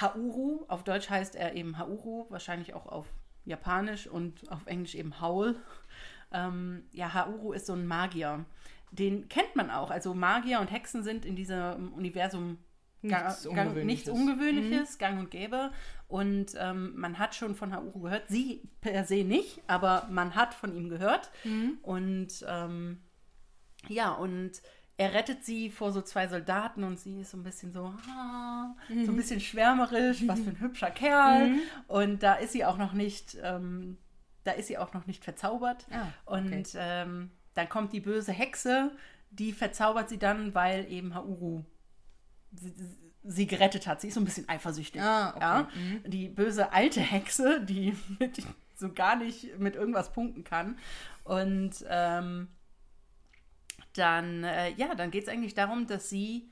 [0.00, 3.06] Hauru, auf Deutsch heißt er eben Hauru, wahrscheinlich auch auf
[3.44, 5.56] Japanisch und auf Englisch eben Howl.
[6.32, 8.44] Ähm, ja, Hauru ist so ein Magier.
[8.90, 9.90] Den kennt man auch.
[9.90, 12.58] Also Magier und Hexen sind in diesem Universum
[13.02, 13.84] Nichts gang, Ungewöhnliches.
[13.86, 15.70] nichts Ungewöhnliches, gang und gäbe.
[16.06, 18.24] Und ähm, man hat schon von Hauru gehört.
[18.28, 21.30] Sie per se nicht, aber man hat von ihm gehört.
[21.82, 23.00] Und ähm,
[23.88, 24.52] ja, und
[24.98, 28.74] er rettet sie vor so zwei Soldaten und sie ist so ein bisschen so, ah,
[28.88, 31.54] so ein bisschen schwärmerisch, was für ein hübscher Kerl.
[31.86, 33.96] Und da ist sie auch noch nicht, ähm,
[34.44, 35.86] da ist sie auch noch nicht verzaubert.
[35.90, 36.58] Ah, okay.
[36.58, 38.92] Und ähm, dann kommt die böse Hexe,
[39.30, 41.64] die verzaubert sie dann, weil eben Hauru
[42.52, 42.74] sie,
[43.22, 44.00] sie gerettet hat.
[44.00, 45.00] Sie ist so ein bisschen eifersüchtig.
[45.00, 45.40] Ah, okay.
[45.40, 45.68] ja?
[46.06, 48.42] Die böse alte Hexe, die mit,
[48.76, 50.78] so gar nicht mit irgendwas punkten kann.
[51.24, 52.48] Und ähm,
[53.94, 56.49] dann, äh, ja, dann geht es eigentlich darum, dass sie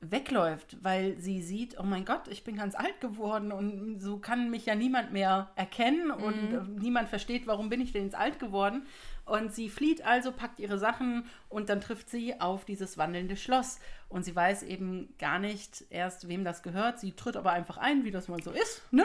[0.00, 4.50] wegläuft, weil sie sieht, oh mein Gott, ich bin ganz alt geworden und so kann
[4.50, 8.38] mich ja niemand mehr erkennen und äh, niemand versteht, warum bin ich denn jetzt alt
[8.38, 8.86] geworden.
[9.26, 13.78] Und sie flieht also, packt ihre Sachen und dann trifft sie auf dieses wandelnde Schloss.
[14.08, 16.98] Und sie weiß eben gar nicht erst, wem das gehört.
[16.98, 18.82] Sie tritt aber einfach ein, wie das mal so ist.
[18.90, 19.04] Ne?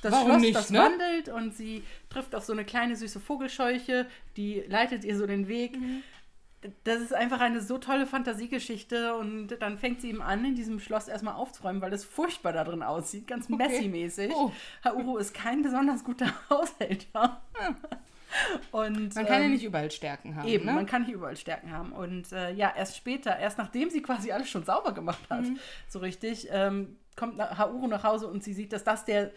[0.00, 0.78] das warum Schloss, nicht, das ne?
[0.78, 4.06] wandelt und sie trifft auf so eine kleine süße Vogelscheuche,
[4.38, 5.76] die leitet ihr so den Weg.
[6.82, 10.80] Das ist einfach eine so tolle Fantasiegeschichte und dann fängt sie ihm an, in diesem
[10.80, 14.32] Schloss erstmal aufzuräumen, weil es furchtbar da drin aussieht, ganz Messi-mäßig.
[14.34, 14.50] Oh.
[14.84, 17.40] Hauru ist kein besonders guter Haushälter.
[18.72, 20.48] Und, Man kann ja ähm, nicht überall Stärken haben.
[20.48, 20.72] Eben, ne?
[20.72, 21.92] man kann nicht überall Stärken haben.
[21.92, 25.58] Und äh, ja, erst später, erst nachdem sie quasi alles schon sauber gemacht hat, Mhm.
[25.88, 29.30] so richtig, ähm, kommt Hauru nach Hause und sie sieht, dass das der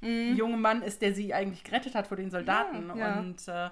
[0.00, 2.84] junge Mann ist, der sie eigentlich gerettet hat vor den Soldaten.
[2.88, 2.96] Mhm.
[2.96, 3.18] Ja, ja.
[3.20, 3.70] Und äh,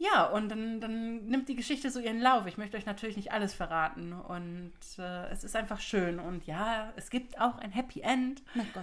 [0.00, 2.46] ja, und dann, dann nimmt die Geschichte so ihren Lauf.
[2.46, 4.12] Ich möchte euch natürlich nicht alles verraten.
[4.12, 6.20] Und äh, es ist einfach schön.
[6.20, 8.42] Und ja, es gibt auch ein Happy End.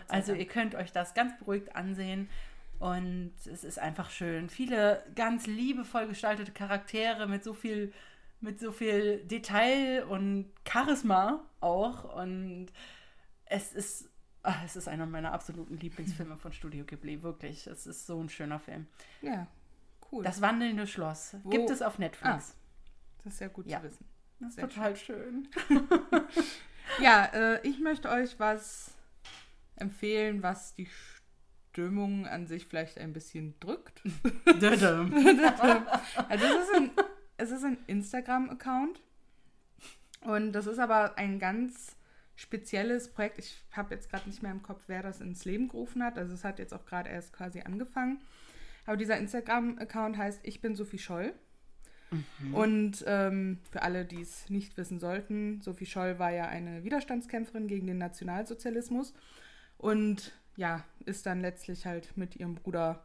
[0.10, 2.30] Also ihr könnt euch das ganz beruhigt ansehen.
[2.80, 4.50] Und es ist einfach schön.
[4.50, 7.94] Viele ganz liebevoll gestaltete Charaktere mit so viel,
[8.42, 12.14] mit so viel Detail und Charisma auch.
[12.14, 12.68] Und
[13.46, 14.10] es ist,
[14.44, 17.24] ah, es ist einer meiner absoluten Lieblingsfilme von Studio Ghibli.
[17.24, 17.68] Wirklich.
[17.68, 18.88] Es ist so ein schöner Film.
[19.22, 19.48] Ja,
[20.12, 20.24] cool.
[20.24, 22.56] Das wandelnde Schloss Wo- gibt es auf Netflix.
[23.24, 23.80] Das ist ja gut Ja.
[23.80, 24.06] zu wissen.
[24.40, 25.48] Das ist sehr total schön.
[27.02, 28.94] Ja, äh, ich möchte euch was
[29.76, 30.88] empfehlen, was die
[31.72, 34.02] Stimmung an sich vielleicht ein bisschen drückt.
[34.46, 36.92] Also es ist ein,
[37.38, 39.02] es ist ein Instagram-Account
[40.22, 41.96] und das ist aber ein ganz
[42.36, 43.40] spezielles Projekt.
[43.40, 46.18] Ich habe jetzt gerade nicht mehr im Kopf, wer das ins Leben gerufen hat.
[46.18, 48.22] Also es hat jetzt auch gerade erst quasi angefangen.
[48.86, 51.34] Aber dieser Instagram-Account heißt Ich bin Sophie Scholl.
[52.54, 57.68] Und ähm, für alle, die es nicht wissen sollten, Sophie Scholl war ja eine Widerstandskämpferin
[57.68, 59.14] gegen den Nationalsozialismus
[59.78, 63.04] und ja, ist dann letztlich halt mit ihrem Bruder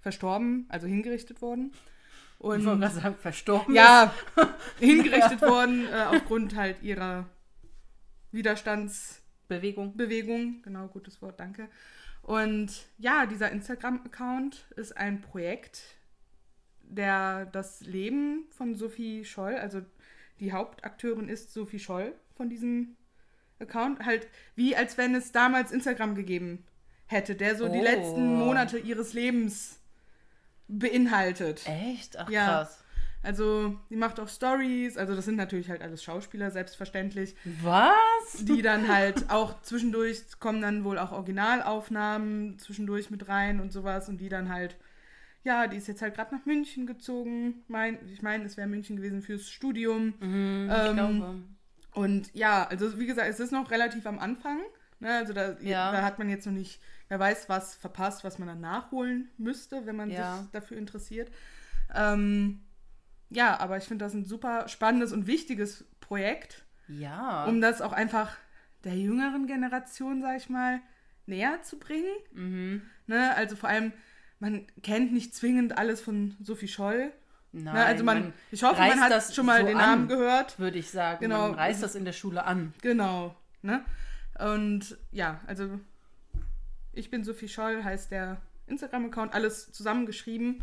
[0.00, 1.72] verstorben, also hingerichtet worden.
[2.38, 3.74] Und Ich wollte gerade sagen, verstorben.
[3.74, 4.14] ja,
[4.78, 7.26] hingerichtet worden äh, aufgrund halt ihrer
[8.32, 9.96] Widerstandsbewegung.
[9.96, 10.62] Bewegung.
[10.62, 11.68] Genau, gutes Wort, danke.
[12.28, 15.80] Und ja, dieser Instagram-Account ist ein Projekt,
[16.82, 19.80] der das Leben von Sophie Scholl, also
[20.38, 22.96] die Hauptakteurin ist Sophie Scholl von diesem
[23.60, 26.66] Account, halt wie als wenn es damals Instagram gegeben
[27.06, 27.82] hätte, der so die Oh.
[27.82, 29.80] letzten Monate ihres Lebens
[30.68, 31.66] beinhaltet.
[31.66, 32.18] Echt?
[32.18, 32.44] Ach Ja.
[32.46, 32.84] krass.
[33.22, 38.44] Also, die macht auch Stories, also das sind natürlich halt alles Schauspieler, selbstverständlich, Was?
[38.44, 44.08] die dann halt auch zwischendurch kommen dann wohl auch Originalaufnahmen zwischendurch mit rein und sowas
[44.08, 44.76] und die dann halt,
[45.42, 47.64] ja, die ist jetzt halt gerade nach München gezogen.
[47.68, 50.14] Mein, ich meine, es wäre München gewesen fürs Studium.
[50.20, 51.34] Mhm, Ähm, ich glaube.
[51.94, 54.60] Und ja, also wie gesagt, es ist noch relativ am Anfang.
[55.00, 55.10] Ne?
[55.10, 55.90] Also da, Ja.
[55.92, 59.86] da hat man jetzt noch nicht, wer weiß, was verpasst, was man dann nachholen müsste,
[59.86, 60.36] wenn man Ja.
[60.42, 61.30] sich dafür interessiert.
[61.94, 62.60] Ähm,
[63.30, 67.44] ja, aber ich finde das ein super spannendes und wichtiges Projekt, Ja.
[67.44, 68.36] um das auch einfach
[68.84, 70.80] der jüngeren Generation, sag ich mal,
[71.26, 72.10] näher zu bringen.
[72.32, 72.82] mhm.
[73.06, 73.34] Ne?
[73.36, 73.92] Also vor allem,
[74.38, 77.12] man kennt nicht zwingend alles von Sophie Scholl.
[77.52, 77.84] Nein, Ne?
[77.84, 79.82] Also man, ich hoffe, man hat das schon mal so den an.
[79.82, 80.58] Namen gehört.
[80.58, 81.20] würde ich sagen.
[81.20, 81.48] Genau.
[81.48, 82.72] Man reißt das in der Schule an.
[82.82, 83.34] Genau.
[83.62, 83.82] Ne?
[84.38, 85.80] Und ja, also
[86.92, 90.62] ich bin Sophie Scholl, heißt der Instagram-Account, alles zusammengeschrieben.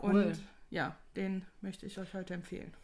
[0.00, 0.10] Cool.
[0.26, 0.40] Und
[0.74, 2.74] ja, den möchte ich euch heute empfehlen.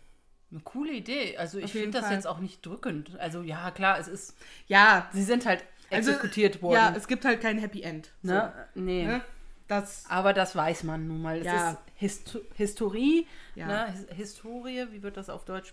[0.50, 1.36] Eine coole Idee.
[1.36, 3.18] Also ich Auf jeden finde das jetzt auch nicht drückend.
[3.20, 4.36] Also ja, klar, es ist.
[4.66, 6.74] Ja, Sie sind halt Also, exekutiert worden.
[6.74, 8.10] ja, es gibt halt kein Happy End.
[8.22, 8.52] So, ne?
[8.74, 9.04] Nee.
[9.06, 9.20] ne?
[9.68, 11.38] Das, Aber das weiß man nun mal.
[11.38, 11.70] Es Ja.
[11.70, 13.26] ist Histo Historie.
[13.54, 13.66] Ja.
[13.66, 13.92] Ne?
[13.92, 15.72] His- Historie, wie wird das auf Deutsch?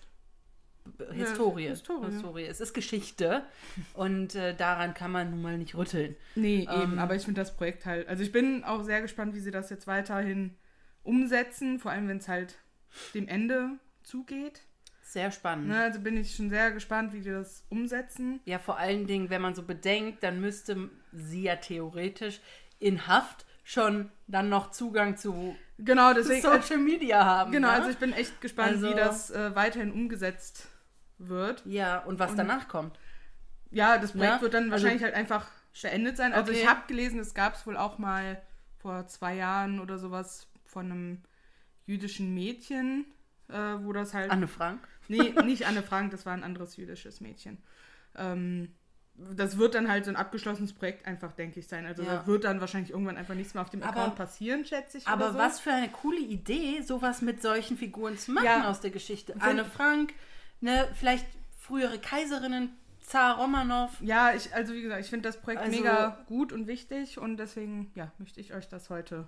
[1.11, 1.67] Historie.
[1.67, 2.11] Historie.
[2.11, 2.45] Historie.
[2.45, 3.43] Es ist Geschichte.
[3.93, 6.15] Und äh, daran kann man nun mal nicht rütteln.
[6.35, 6.81] nee, Ähm.
[6.81, 9.51] eben, aber ich finde das Projekt halt, also ich bin auch sehr gespannt, wie sie
[9.51, 10.55] das jetzt weiterhin
[11.07, 12.55] umsetzen, vor allem wenn es halt
[13.13, 13.71] dem Ende
[14.03, 14.61] zugeht.
[15.01, 15.69] Sehr spannend.
[15.69, 15.81] Ne?
[15.83, 18.41] Also bin ich schon sehr gespannt, wie die das umsetzen.
[18.45, 22.41] Ja, vor allen Dingen, wenn man so bedenkt, dann müsste sie ja theoretisch
[22.79, 27.51] in Haft schon dann noch Zugang zu Genau, deswegen, Social Media haben.
[27.51, 27.73] Genau, ne?
[27.73, 30.67] also ich bin echt gespannt, Also- wie das äh, weiterhin umgesetzt
[31.19, 31.63] wird.
[31.65, 32.99] Ja, und was Und- danach kommt.
[33.71, 35.49] Ja, das Projekt Ja, wird dann also- wahrscheinlich halt einfach
[35.81, 36.33] beendet sein.
[36.33, 36.61] Also Okay.
[36.61, 38.41] ich habe gelesen, es gab es wohl auch mal
[38.79, 41.21] vor zwei Jahren oder sowas von einem
[41.85, 43.05] jüdischen Mädchen,
[43.49, 44.29] äh, wo das halt...
[44.31, 44.87] Anne Frank.
[45.07, 47.57] Nee, nicht Anne Frank, das war ein anderes jüdisches Mädchen.
[48.15, 48.75] Ähm,
[49.15, 51.85] das wird dann halt so ein abgeschlossenes Projekt einfach, denke ich, sein.
[51.87, 52.17] Also Ja.
[52.17, 55.07] da wird dann wahrscheinlich irgendwann einfach nichts mehr auf dem Aber- Account passieren, schätze ich.
[55.07, 55.39] Aber so.
[55.39, 58.69] was für eine coole Idee, sowas mit solchen Figuren zu machen Ja.
[58.69, 59.33] aus der Geschichte.
[59.39, 60.13] Anne Frank,
[60.61, 61.25] ne, vielleicht
[61.57, 63.91] frühere Kaiserinnen, Zar Romanov.
[64.01, 67.37] Ja, ich, also wie gesagt, ich finde das Projekt Also- mega gut und wichtig und
[67.37, 69.27] deswegen, ja, möchte ich euch das heute.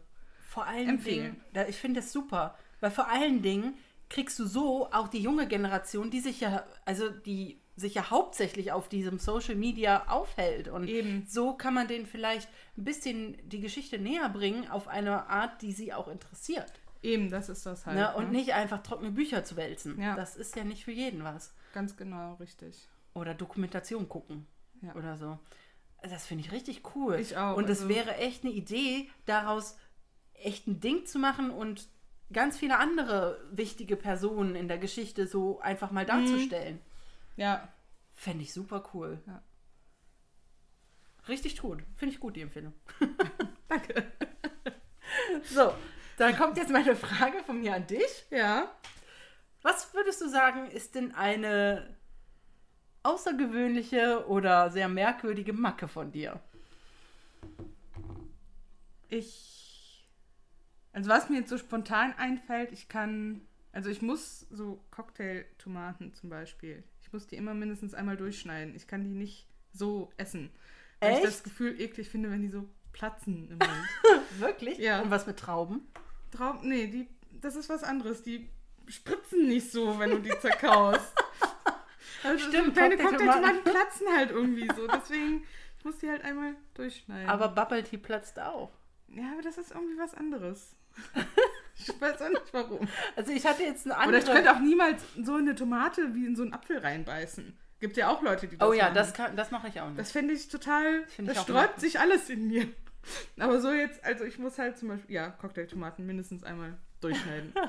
[0.49, 1.33] Vor allen Empfehlen.
[1.33, 3.75] Dingen, da, ich finde das super, weil vor allen Dingen
[4.09, 8.71] kriegst du so auch die junge Generation, die sich ja, also die sich ja hauptsächlich
[8.71, 10.67] auf diesem Social Media aufhält.
[10.67, 11.25] Und Eben.
[11.29, 15.71] so kann man denen vielleicht ein bisschen die Geschichte näher bringen auf eine Art, die
[15.71, 16.73] sie auch interessiert.
[17.03, 17.95] Eben, das ist das halt.
[17.95, 18.13] ne?
[18.15, 18.39] Und ne?
[18.39, 20.01] nicht einfach trockene Bücher zu wälzen.
[20.01, 20.15] Ja.
[20.15, 21.53] Das ist ja nicht für jeden was.
[21.73, 22.89] Ganz genau, richtig.
[23.13, 24.47] Oder Dokumentation gucken.
[24.81, 24.95] Ja.
[24.95, 25.37] Oder so.
[26.01, 27.15] Das finde ich richtig cool.
[27.19, 29.77] Ich auch, Und es also- wäre echt eine Idee, daraus
[30.41, 31.87] echt ein Ding zu machen und
[32.31, 36.79] ganz viele andere wichtige Personen in der Geschichte so einfach mal darzustellen.
[37.35, 37.69] Ja,
[38.13, 39.21] Fände ich super cool.
[39.27, 39.41] Ja.
[41.29, 41.81] Richtig gut.
[41.95, 42.73] Finde ich gut, die Empfehlung.
[43.69, 44.11] danke.
[45.43, 45.73] So,
[46.17, 48.25] dann kommt jetzt meine Frage von mir an dich.
[48.29, 48.69] Ja,
[49.61, 51.95] Was würdest du sagen, ist denn eine
[53.03, 56.41] außergewöhnliche oder sehr merkwürdige Macke von dir?
[59.09, 59.58] ich.
[60.99, 63.39] Also, was mir jetzt so spontan einfällt, ich kann.
[63.71, 66.83] Also, ich muss so Cocktailtomaten zum Beispiel.
[67.01, 68.75] Ich muss die immer mindestens einmal durchschneiden.
[68.75, 70.49] Ich kann die nicht so essen.
[70.99, 71.27] Weil ich Echt?
[71.27, 74.23] das Gefühl eklig finde, wenn die so platzen im Mund.
[74.39, 74.77] Wirklich?
[74.77, 75.01] Ja.
[75.01, 75.87] Und was mit Trauben?
[76.31, 77.07] Traum, nee, die,
[77.39, 78.21] das ist was anderes.
[78.23, 78.49] Die
[78.87, 81.13] spritzen nicht so, wenn du die zerkaust.
[82.21, 83.41] Also Stimmt, so kleine Cocktailtomaten.
[83.43, 84.87] Cocktailtomaten platzen halt irgendwie so.
[84.87, 85.45] Deswegen,
[85.77, 87.29] ich muss die halt einmal durchschneiden.
[87.29, 88.71] Aber Bubble Tea platzt auch.
[89.07, 90.75] ja, aber das ist irgendwie was anderes.
[91.77, 92.87] ich weiß auch nicht warum.
[93.15, 94.21] Also ich hatte jetzt eine Oder andere...
[94.21, 97.57] ich könnte auch niemals so eine Tomate wie in so einen Apfel reinbeißen.
[97.79, 98.95] Gibt ja auch Leute, die das oh ja, machen.
[98.95, 99.99] das, kann- das mache ich auch nicht.
[99.99, 101.05] Das finde ich total.
[101.07, 102.67] Find ich das auch sträubt sich alles in mir.
[103.39, 107.53] Aber so jetzt, also ich muss halt zum Beispiel, ja, Cocktailtomaten mindestens einmal durchschneiden.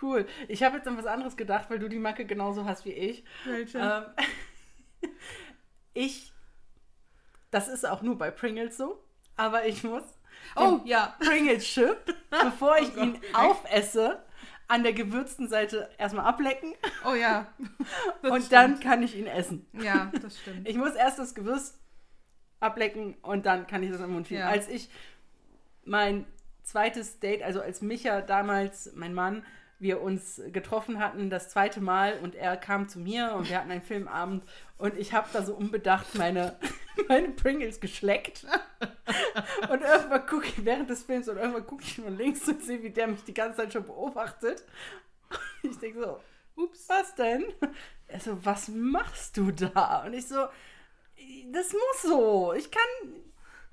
[0.00, 0.26] Cool.
[0.48, 3.24] Ich habe jetzt an was anderes gedacht, weil du die Macke genauso hast wie ich.
[3.44, 3.78] Welche?
[3.78, 5.10] Ähm,
[5.94, 6.32] ich,
[7.50, 9.02] das ist auch nur bei Pringles so,
[9.36, 10.02] aber ich muss
[10.56, 11.14] oh, ja.
[11.18, 14.22] Pringles Chip, bevor ich Oh ihn aufesse,
[14.68, 16.74] an der gewürzten Seite erstmal ablecken
[17.04, 17.46] Oh ja.
[18.22, 18.52] Das und stimmt.
[18.52, 19.66] dann kann ich ihn essen.
[19.72, 20.68] Ja, das stimmt.
[20.68, 21.78] Ich muss erst das Gewürz
[22.60, 24.42] ablecken und dann kann ich das im Mund schieben.
[24.42, 24.48] Ja.
[24.48, 24.88] Als ich
[25.84, 26.24] mein
[26.62, 29.44] zweites Date, also als Micha damals, mein Mann,
[29.84, 33.70] wir uns getroffen hatten, das zweite Mal und er kam zu mir und wir hatten
[33.70, 34.42] einen Filmabend
[34.78, 36.58] und ich habe da so unbedacht meine,
[37.08, 38.44] meine Pringles geschleckt.
[39.68, 42.82] Und irgendwann gucke ich während des Films und irgendwann gucke ich nur links und sehe,
[42.82, 44.64] wie der mich die ganze Zeit schon beobachtet.
[45.62, 47.44] Ich denke so, ups, was denn?
[48.06, 50.04] Er so, was machst du da?
[50.04, 50.46] Und ich so,
[51.50, 52.52] das muss so.
[52.52, 53.14] Ich kann,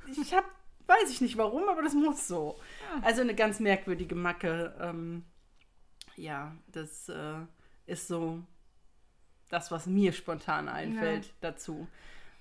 [0.08, 0.48] ich habe,
[0.88, 2.60] weiß ich nicht warum, aber das muss so.
[3.02, 4.74] Also eine ganz merkwürdige Macke.
[4.80, 5.26] Ähm,
[6.16, 7.40] ja, das äh,
[7.86, 8.42] ist so
[9.50, 11.88] das, was mir spontan einfällt dazu.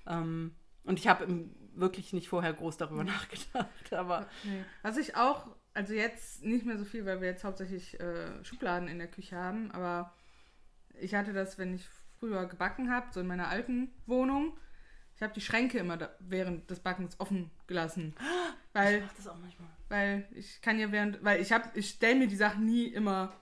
[0.07, 1.27] Ähm, und ich habe
[1.73, 4.63] wirklich nicht vorher groß darüber nachgedacht, aber Nee.
[4.81, 8.87] Was ich auch, also jetzt nicht mehr so viel, weil wir jetzt hauptsächlich äh, Schubladen
[8.87, 10.13] in der Küche haben, aber
[10.99, 11.87] ich hatte das, wenn ich
[12.19, 14.57] früher gebacken habe, so in meiner alten Wohnung.
[15.15, 18.15] Ich habe die Schränke immer da, während des Backens offen gelassen.
[18.19, 19.69] ich Weil, mache das auch manchmal.
[19.89, 23.33] weil ich kann ja während, weil ich habe, ich stelle mir die Sachen nie immer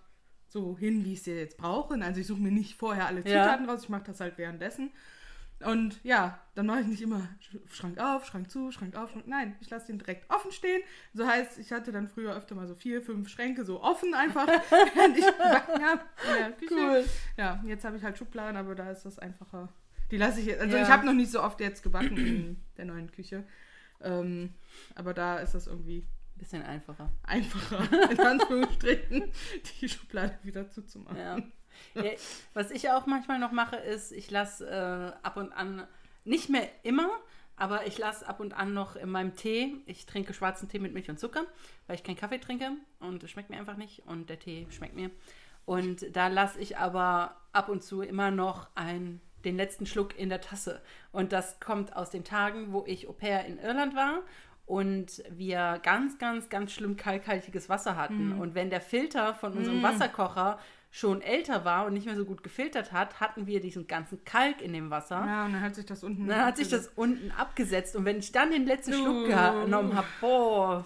[0.49, 1.93] so hin, wie ich sie jetzt brauche.
[2.01, 3.43] Also ich suche mir nicht vorher alle Ja.
[3.43, 4.91] Zutaten raus, ich mache das halt währenddessen.
[5.65, 9.27] Und ja, dann mache ich nicht immer Sch- Schrank auf, Schrank zu, Schrank auf, Schrank.
[9.27, 10.81] Nein, ich lasse den direkt offen stehen.
[11.13, 14.47] So heißt, ich hatte dann früher öfter mal so vier, fünf Schränke so offen einfach,
[14.95, 16.01] während ich gebacken habe
[16.57, 16.73] Küche.
[16.73, 17.05] Cool.
[17.35, 19.67] Ja, jetzt habe ich halt Schubladen, aber da ist das einfacher.
[20.11, 20.83] Die lasse ich jetzt, also Ja.
[20.83, 23.43] ich habe noch nicht so oft jetzt gebacken in der neuen Küche.
[24.01, 24.53] Ähm,
[24.95, 26.05] aber da ist das irgendwie
[26.39, 27.11] Bisschen einfacher.
[27.23, 29.31] einfacher, in Anführungsstrichen,
[29.81, 31.17] die Schublade wieder zuzumachen.
[31.17, 31.37] Ja.
[31.95, 32.11] ja.
[32.53, 35.85] Was ich auch manchmal noch mache, ist, ich lasse äh, ab und an,
[36.23, 37.09] nicht mehr immer,
[37.57, 40.93] aber ich lasse ab und an noch in meinem Tee, ich trinke schwarzen Tee mit
[40.93, 41.45] Milch und Zucker,
[41.87, 44.95] weil ich keinen Kaffee trinke und es schmeckt mir einfach nicht und der Tee schmeckt
[44.95, 45.11] mir.
[45.65, 50.29] Und da lasse ich aber ab und zu immer noch ein, den letzten Schluck in
[50.29, 50.81] der Tasse.
[51.11, 54.21] Und das kommt aus den Tagen, wo ich Au pair in Irland war
[54.69, 58.33] und wir ganz, ganz, ganz schlimm kalkhaltiges Wasser hatten.
[58.39, 60.59] Und wenn der Filter von unserem Wasserkocher
[60.91, 64.61] schon älter war und nicht mehr so gut gefiltert hat, hatten wir diesen ganzen Kalk
[64.61, 65.23] in dem Wasser.
[65.25, 66.27] Ja, und dann hat sich das unten.
[66.27, 68.97] Dann hat sich das unten abgesetzt und wenn ich dann den letzten Uh.
[68.97, 69.25] Schluck
[69.65, 70.85] genommen habe, boah,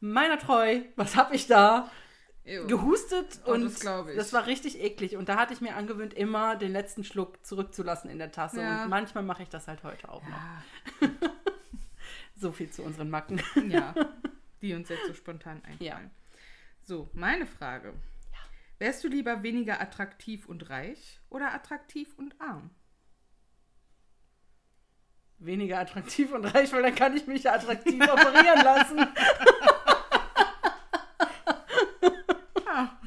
[0.00, 1.90] meiner treu, was habe ich da?
[2.44, 2.66] Ew.
[2.66, 5.16] Gehustet Oh, und das das war richtig eklig.
[5.16, 8.60] Und da hatte ich mir angewöhnt, immer den letzten Schluck zurückzulassen in der Tasse.
[8.60, 8.82] Ja.
[8.84, 11.08] Und manchmal mache ich das halt heute auch noch.
[12.40, 13.40] Ja, So viel zu unseren Macken.
[13.68, 13.94] ja,
[14.62, 15.78] die uns jetzt so spontan einfallen.
[15.80, 16.00] Ja.
[16.82, 17.94] So, meine Frage.
[18.78, 22.70] Wärst du lieber weniger attraktiv und reich oder attraktiv und arm?
[25.38, 29.06] Weniger attraktiv und reich, weil dann kann ich mich ja attraktiv operieren lassen.
[32.66, 32.98] Ja.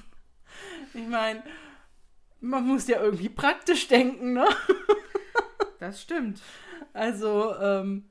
[0.94, 1.42] Ich meine,
[2.42, 4.46] man muss ja irgendwie praktisch denken, ne?
[5.80, 6.42] Das stimmt.
[6.92, 8.10] Also, ähm,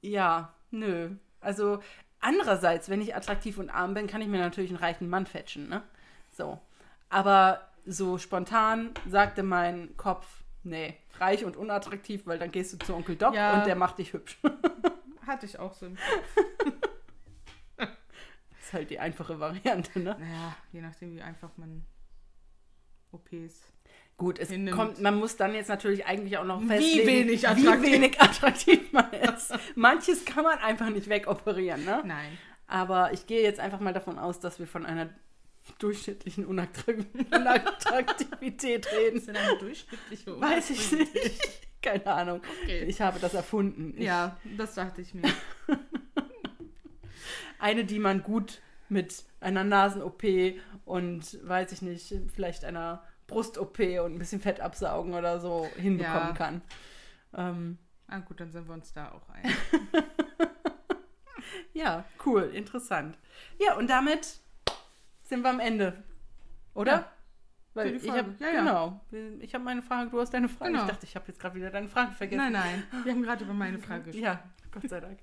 [0.00, 1.10] ja, nö.
[1.40, 1.82] Also,
[2.20, 5.68] andererseits, wenn ich attraktiv und arm bin, kann ich mir natürlich einen reichen Mann fetchen,
[5.68, 5.82] ne?
[6.32, 6.60] So.
[7.08, 10.26] Aber so spontan sagte mein Kopf,
[10.62, 13.58] nee, reich und unattraktiv, weil dann gehst du zu Onkel Doc Ja.
[13.58, 14.38] und der macht dich hübsch.
[15.26, 15.86] Hatte ich auch so.
[15.86, 15.96] im-
[18.60, 20.16] ist halt die einfache Variante, ne?
[20.18, 21.84] Naja, je nachdem, wie einfach man
[23.12, 23.62] OPs.
[24.18, 24.76] Gut, es Hinnimmt.
[24.76, 27.92] kommt, man muss dann jetzt natürlich eigentlich auch noch Wie festlegen, wenig wie attraktiv.
[27.92, 29.52] wenig attraktiv man ist.
[29.76, 32.02] Manches kann man einfach nicht wegoperieren, ne?
[32.04, 32.36] Nein.
[32.66, 35.08] Aber ich gehe jetzt einfach mal davon aus, dass wir von einer
[35.78, 36.94] durchschnittlichen Unattra-
[37.34, 39.18] Unattraktivität reden.
[39.18, 41.68] Ist denn eine durchschnittliche Weiß ich nicht.
[41.82, 42.40] Keine Ahnung.
[42.64, 42.84] Okay.
[42.88, 43.94] Ich habe das erfunden.
[43.96, 45.22] Ich, Ja, das dachte ich mir.
[47.60, 50.22] Eine, die man gut mit einer Nasen-OP
[50.84, 56.28] und, weiß ich nicht, vielleicht einer Brust-OP und ein bisschen Fett absaugen oder so hinbekommen
[56.28, 56.32] Ja.
[56.34, 56.62] kann.
[57.34, 57.78] Ähm,
[58.10, 59.44] Ah gut, dann sind wir uns da auch ein.
[61.74, 63.18] ja, cool, interessant.
[63.58, 64.40] Ja, und damit
[65.22, 66.02] sind wir am Ende.
[66.74, 66.92] Oder?
[66.92, 67.12] Ja.
[67.74, 68.60] Weil ich habe Ja, ja.
[68.60, 69.00] genau,
[69.40, 70.72] ich habe meine Frage, du hast deine Frage.
[70.72, 70.84] Genau.
[70.84, 72.50] Ich dachte, ich habe jetzt gerade wieder deine Frage vergessen.
[72.50, 73.04] Nein, nein.
[73.04, 74.24] Wir haben gerade über meine Frage gesprochen.
[74.24, 75.18] Ja, Gott sei Dank.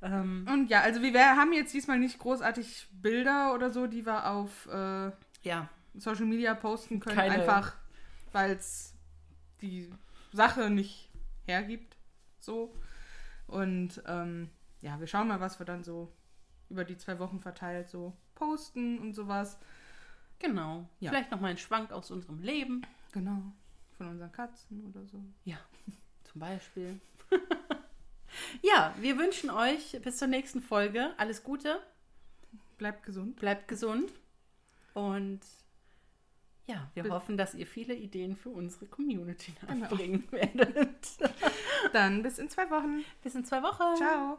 [0.00, 4.30] ähm, Und ja, also wir haben jetzt diesmal nicht großartig Bilder oder so, die wir
[4.30, 5.10] auf äh,
[5.42, 7.16] ja, Social Media posten können.
[7.16, 7.74] Keine- Einfach,
[8.32, 8.94] weil es
[9.60, 9.90] die
[10.32, 11.08] Sache nicht
[11.46, 11.96] hergibt.
[12.40, 12.74] So.
[13.46, 16.12] Und ähm, ja, wir schauen mal, was wir dann so
[16.70, 19.58] über die zwei Wochen verteilt so posten und sowas.
[20.38, 20.88] genau.
[21.00, 21.10] Ja.
[21.10, 22.82] Vielleicht noch mal ein Schwank aus unserem Leben.
[23.12, 23.42] Genau.
[23.96, 25.20] Von unseren Katzen oder so.
[25.44, 25.58] Ja,
[26.24, 27.00] zum Beispiel.
[28.62, 31.80] ja, wir wünschen euch bis zur nächsten Folge alles Gute,
[32.76, 33.36] Bleibt gesund.
[33.36, 34.12] bleibt gesund
[34.94, 35.40] und
[36.68, 39.80] ja, wir Bis- hoffen, dass ihr viele Ideen für unsere Community Genau.
[39.80, 41.08] nachbringen werdet.
[41.92, 43.04] Dann bis in zwei Wochen.
[43.22, 43.96] Bis in zwei Wochen.
[43.96, 44.38] Ciao.